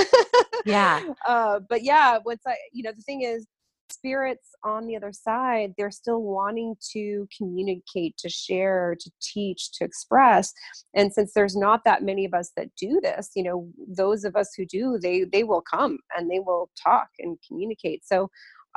yeah. 0.65 1.03
Uh, 1.27 1.61
but 1.69 1.83
yeah, 1.83 2.19
once 2.25 2.43
I, 2.47 2.57
you 2.73 2.83
know, 2.83 2.93
the 2.95 3.03
thing 3.03 3.23
is, 3.23 3.47
spirits 3.91 4.49
on 4.65 4.87
the 4.87 4.97
other 4.97 5.13
side 5.13 5.73
they're 5.77 5.91
still 5.91 6.23
wanting 6.23 6.75
to 6.93 7.27
communicate 7.37 8.17
to 8.17 8.29
share 8.29 8.97
to 8.99 9.11
teach 9.21 9.73
to 9.73 9.85
express. 9.85 10.53
And 10.95 11.13
since 11.13 11.33
there's 11.35 11.57
not 11.57 11.83
that 11.85 12.03
many 12.03 12.25
of 12.25 12.35
us 12.35 12.53
that 12.57 12.69
do 12.77 13.01
this 13.03 13.31
you 13.35 13.43
know 13.43 13.69
those 13.89 14.25
of 14.25 14.37
us 14.37 14.51
who 14.57 14.65
do 14.67 14.99
they 15.01 15.25
they 15.25 15.45
will 15.45 15.63
come 15.63 15.99
and 16.17 16.31
they 16.31 16.41
will 16.41 16.71
talk 16.83 17.09
and 17.19 17.39
communicate. 17.47 18.05
So 18.05 18.29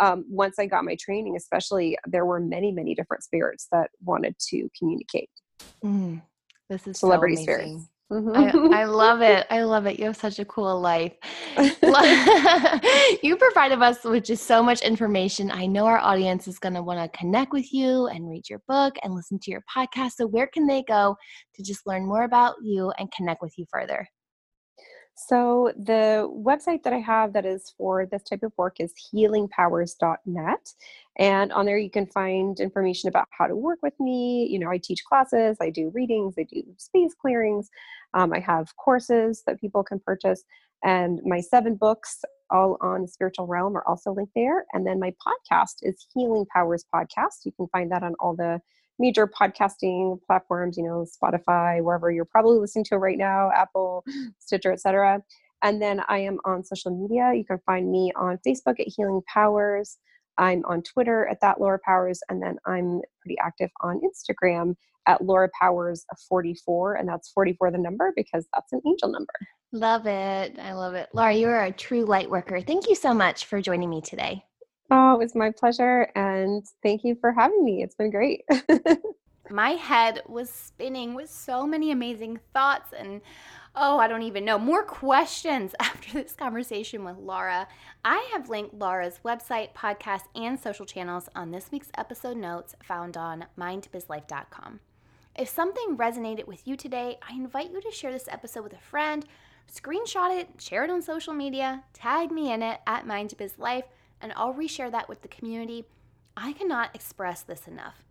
um, 0.02 0.26
once 0.30 0.60
i 0.60 0.66
got 0.66 0.84
my 0.84 0.98
training 1.00 1.38
especially 1.38 1.98
there 2.06 2.26
were 2.26 2.42
many 2.42 2.72
many 2.72 2.94
different 2.94 3.24
spirits 3.24 3.68
that 3.72 3.90
wanted 4.04 4.36
to 4.50 4.70
communicate. 4.78 5.30
Mm, 5.84 6.22
this 6.70 6.86
is 6.88 7.00
celebrity 7.00 7.38
so 7.38 7.44
spirits 7.44 7.90
Mm-hmm. 8.16 8.74
I, 8.74 8.82
I, 8.82 8.86
love 8.86 9.22
it. 9.22 9.46
I 9.50 9.64
love 9.64 9.86
it. 9.88 10.00
You 10.00 10.06
have 10.06 10.16
such 10.16 10.40
a 10.40 10.46
cool 10.46 10.80
life. 10.80 11.12
you 13.24 13.36
provided 13.36 13.82
us 13.82 14.06
with 14.06 14.24
just 14.24 14.48
so 14.48 14.64
much 14.64 14.82
information. 14.82 15.52
I 15.52 15.66
know 15.66 15.86
our 15.86 16.00
audience 16.00 16.48
is 16.48 16.58
going 16.58 16.76
to 16.76 16.82
want 16.82 17.00
to 17.12 17.18
connect 17.18 17.52
with 17.52 17.74
you 17.74 18.08
and 18.08 18.30
read 18.30 18.50
your 18.50 18.62
book 18.70 18.96
and 19.04 19.14
listen 19.14 19.38
to 19.40 19.52
your 19.52 19.64
podcast. 19.76 20.12
So, 20.12 20.28
where 20.28 20.48
can 20.48 20.66
they 20.66 20.84
go 20.84 21.18
to 21.56 21.64
just 21.64 21.86
learn 21.86 22.06
more 22.06 22.24
about 22.24 22.56
you 22.64 22.94
and 22.98 23.12
connect 23.12 23.42
with 23.42 23.54
you 23.58 23.66
further? 23.70 24.08
So, 25.18 25.72
the 25.78 26.30
website 26.30 26.84
that 26.84 26.92
I 26.92 27.00
have 27.00 27.32
that 27.34 27.46
is 27.46 27.74
for 27.78 28.06
this 28.06 28.24
type 28.24 28.44
of 28.44 28.52
work 28.58 28.76
is 28.82 28.94
healingpowers.net. 29.14 30.74
And 31.18 31.54
on 31.54 31.66
there, 31.66 31.78
you 31.78 31.90
can 31.90 32.06
find 32.06 32.60
information 32.60 33.08
about 33.08 33.30
how 33.32 33.48
to 33.48 33.56
work 33.56 33.80
with 33.82 33.98
me. 33.98 34.46
You 34.52 34.60
know, 34.60 34.70
I 34.70 34.78
teach 34.78 35.06
classes, 35.06 35.56
I 35.62 35.70
do 35.70 35.90
readings, 35.94 36.36
I 36.38 36.44
do 36.44 36.64
space 36.78 37.14
clearings, 37.14 37.70
um, 38.14 38.34
I 38.34 38.40
have 38.40 38.76
courses 38.76 39.44
that 39.48 39.62
people 39.62 39.84
can 39.84 40.02
purchase. 40.02 40.44
And 40.84 41.22
my 41.24 41.40
seven 41.40 41.76
books, 41.76 42.20
all 42.50 42.78
on 42.82 43.04
the 43.04 43.08
spiritual 43.08 43.48
realm, 43.48 43.78
are 43.78 43.88
also 43.88 44.12
linked 44.12 44.34
there. 44.36 44.66
And 44.74 44.86
then 44.86 45.00
my 45.00 45.14
podcast 45.26 45.78
is 45.82 46.06
Healing 46.14 46.46
Powers 46.54 46.84
Podcast. 46.94 47.46
You 47.46 47.54
can 47.54 47.68
find 47.70 47.90
that 47.92 48.04
on 48.04 48.16
all 48.20 48.36
the 48.36 48.60
major 49.00 49.28
podcasting 49.28 50.20
platforms, 50.26 50.78
you 50.78 50.84
know, 50.84 51.06
Spotify, 51.06 51.82
wherever 51.84 52.12
you're 52.12 52.26
probably 52.26 52.60
listening 52.60 52.86
to 52.86 52.98
right 52.98 53.18
now, 53.18 53.52
Apple, 53.56 54.04
Stitcher, 54.40 54.72
etc. 54.72 55.22
And 55.64 55.82
then 55.82 56.02
I 56.08 56.20
am 56.20 56.38
on 56.46 56.64
social 56.64 56.92
media. 56.92 57.34
You 57.34 57.46
can 57.46 57.60
find 57.66 57.92
me 57.92 58.12
on 58.16 58.40
Facebook 58.46 58.80
at 58.80 58.88
Healing 58.88 59.22
Powers. 59.32 59.98
I'm 60.38 60.64
on 60.66 60.84
Twitter 60.84 61.28
at 61.28 61.40
that 61.42 61.62
Laura 61.62 61.80
Powers, 61.86 62.20
and 62.30 62.42
then 62.42 62.58
I'm 62.66 63.02
pretty 63.22 63.38
active 63.44 63.70
on 63.82 64.02
Instagram 64.02 64.76
at 65.08 65.24
Laura 65.24 65.50
Powers 65.60 66.06
44, 66.28 66.96
and 66.96 67.08
that's 67.08 67.32
44 67.32 67.72
the 67.72 67.78
number 67.78 68.12
because 68.16 68.46
that's 68.54 68.74
an 68.74 68.82
angel 68.86 69.10
number. 69.10 69.34
Love 69.72 70.08
it. 70.08 70.58
I 70.60 70.74
love 70.74 70.94
it. 70.94 71.10
Laura, 71.14 71.34
you 71.34 71.48
are 71.48 71.66
a 71.66 71.72
true 71.72 72.06
light 72.06 72.30
worker. 72.30 72.62
Thank 72.62 72.88
you 72.90 72.96
so 72.96 73.14
much 73.14 73.46
for 73.46 73.62
joining 73.62 73.90
me 73.90 74.02
today. 74.02 74.44
Oh, 74.92 75.14
it 75.14 75.20
was 75.20 75.36
my 75.36 75.52
pleasure. 75.52 76.12
And 76.16 76.64
thank 76.84 77.04
you 77.04 77.16
for 77.16 77.32
having 77.32 77.64
me. 77.64 77.84
It's 77.84 77.96
been 77.96 78.12
great. 78.12 78.46
my 79.50 79.72
head 79.72 80.22
was 80.28 80.50
spinning 80.50 81.14
with 81.14 81.30
so 81.30 81.66
many 81.68 81.92
amazing 81.92 82.40
thoughts 82.54 82.94
and 82.98 83.22
oh, 83.76 84.00
I 84.00 84.08
don't 84.08 84.22
even 84.22 84.46
know, 84.46 84.58
more 84.58 84.84
questions 84.84 85.76
after 85.80 86.14
this 86.14 86.34
conversation 86.34 87.04
with 87.04 87.18
Laura. 87.18 87.68
I 88.04 88.28
have 88.32 88.50
linked 88.50 88.74
Laura's 88.74 89.20
website, 89.26 89.74
podcast, 89.74 90.24
and 90.34 90.60
social 90.60 90.86
channels 90.86 91.30
on 91.36 91.52
this 91.52 91.72
week's 91.72 91.92
episode 91.98 92.38
notes 92.38 92.76
found 92.84 93.18
on 93.18 93.46
mindbizlife.com. 93.60 94.80
If 95.38 95.50
something 95.50 95.98
resonated 95.98 96.48
with 96.48 96.66
you 96.66 96.78
today, 96.78 97.18
I 97.28 97.34
invite 97.34 97.72
you 97.72 97.82
to 97.82 97.92
share 97.92 98.14
this 98.14 98.30
episode 98.30 98.64
with 98.64 98.74
a 98.74 98.78
friend, 98.78 99.26
screenshot 99.70 100.40
it, 100.40 100.50
share 100.60 100.86
it 100.86 100.90
on 100.90 101.02
social 101.02 101.34
media, 101.34 101.84
tag 101.92 102.32
me 102.32 102.54
in 102.54 102.64
it 102.64 102.80
at 102.88 103.06
mindbizlife, 103.06 103.84
and 104.26 104.34
I'll 104.36 104.56
reshare 104.56 104.90
that 104.90 105.08
with 105.08 105.22
the 105.22 105.28
community. 105.28 105.86
I 106.36 106.54
cannot 106.54 106.96
express 106.96 107.44
this 107.44 107.68
enough. 107.68 108.04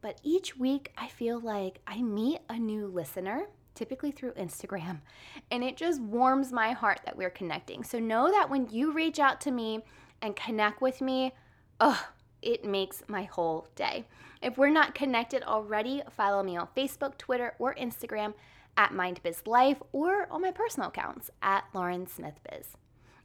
But 0.00 0.18
each 0.22 0.56
week, 0.56 0.92
I 0.96 1.08
feel 1.08 1.38
like 1.38 1.80
I 1.86 2.00
meet 2.00 2.38
a 2.48 2.58
new 2.58 2.86
listener, 2.86 3.48
typically 3.74 4.10
through 4.10 4.32
Instagram, 4.32 5.00
and 5.50 5.62
it 5.62 5.76
just 5.76 6.00
warms 6.00 6.52
my 6.52 6.72
heart 6.72 7.00
that 7.04 7.18
we're 7.18 7.28
connecting. 7.28 7.84
So 7.84 7.98
know 7.98 8.30
that 8.30 8.48
when 8.48 8.70
you 8.70 8.92
reach 8.92 9.18
out 9.18 9.42
to 9.42 9.50
me 9.50 9.84
and 10.22 10.34
connect 10.34 10.80
with 10.80 11.02
me, 11.02 11.34
oh, 11.80 12.02
it 12.40 12.64
makes 12.64 13.02
my 13.06 13.24
whole 13.24 13.68
day. 13.74 14.06
If 14.40 14.56
we're 14.56 14.70
not 14.70 14.94
connected 14.94 15.42
already, 15.42 16.00
follow 16.10 16.42
me 16.42 16.56
on 16.56 16.68
Facebook, 16.74 17.18
Twitter, 17.18 17.54
or 17.58 17.74
Instagram 17.74 18.32
at 18.78 18.92
MindBizLife 18.92 19.82
or 19.92 20.28
on 20.30 20.40
my 20.40 20.50
personal 20.50 20.88
accounts 20.88 21.30
at 21.42 21.64
Lauren 21.74 22.06
Smith 22.06 22.40
Biz. 22.50 22.68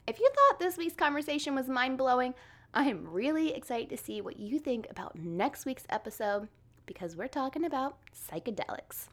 If 0.06 0.20
you 0.20 0.30
thought 0.36 0.60
this 0.60 0.78
week's 0.78 0.96
conversation 0.96 1.56
was 1.56 1.70
mind 1.70 1.98
blowing, 1.98 2.34
I 2.74 2.86
am 2.86 3.08
really 3.08 3.54
excited 3.54 3.90
to 3.90 4.04
see 4.04 4.20
what 4.20 4.38
you 4.38 4.60
think 4.60 4.86
about 4.90 5.16
next 5.16 5.66
week's 5.66 5.86
episode 5.90 6.50
because 6.86 7.16
we're 7.16 7.30
talking 7.30 7.64
about 7.64 7.98
psychedelics. 8.14 9.08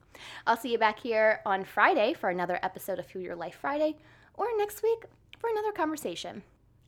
I'll 0.48 0.56
see 0.56 0.72
you 0.72 0.78
back 0.78 0.98
here 0.98 1.42
on 1.46 1.64
Friday 1.64 2.12
for 2.12 2.28
another 2.28 2.58
episode 2.64 2.98
of 2.98 3.06
Fuel 3.06 3.22
Your 3.22 3.36
Life 3.36 3.58
Friday 3.60 3.98
or 4.34 4.46
next 4.56 4.82
week 4.82 5.04
for 5.38 5.48
another 5.48 5.70
conversation. 5.70 6.42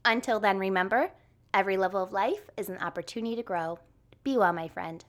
Until 0.04 0.40
then, 0.40 0.58
remember 0.58 1.12
every 1.54 1.76
level 1.76 2.02
of 2.02 2.12
life 2.12 2.50
is 2.56 2.68
an 2.68 2.78
opportunity 2.78 3.36
to 3.36 3.42
grow. 3.44 3.78
Be 4.24 4.36
well, 4.36 4.52
my 4.52 4.66
friend. 4.66 5.04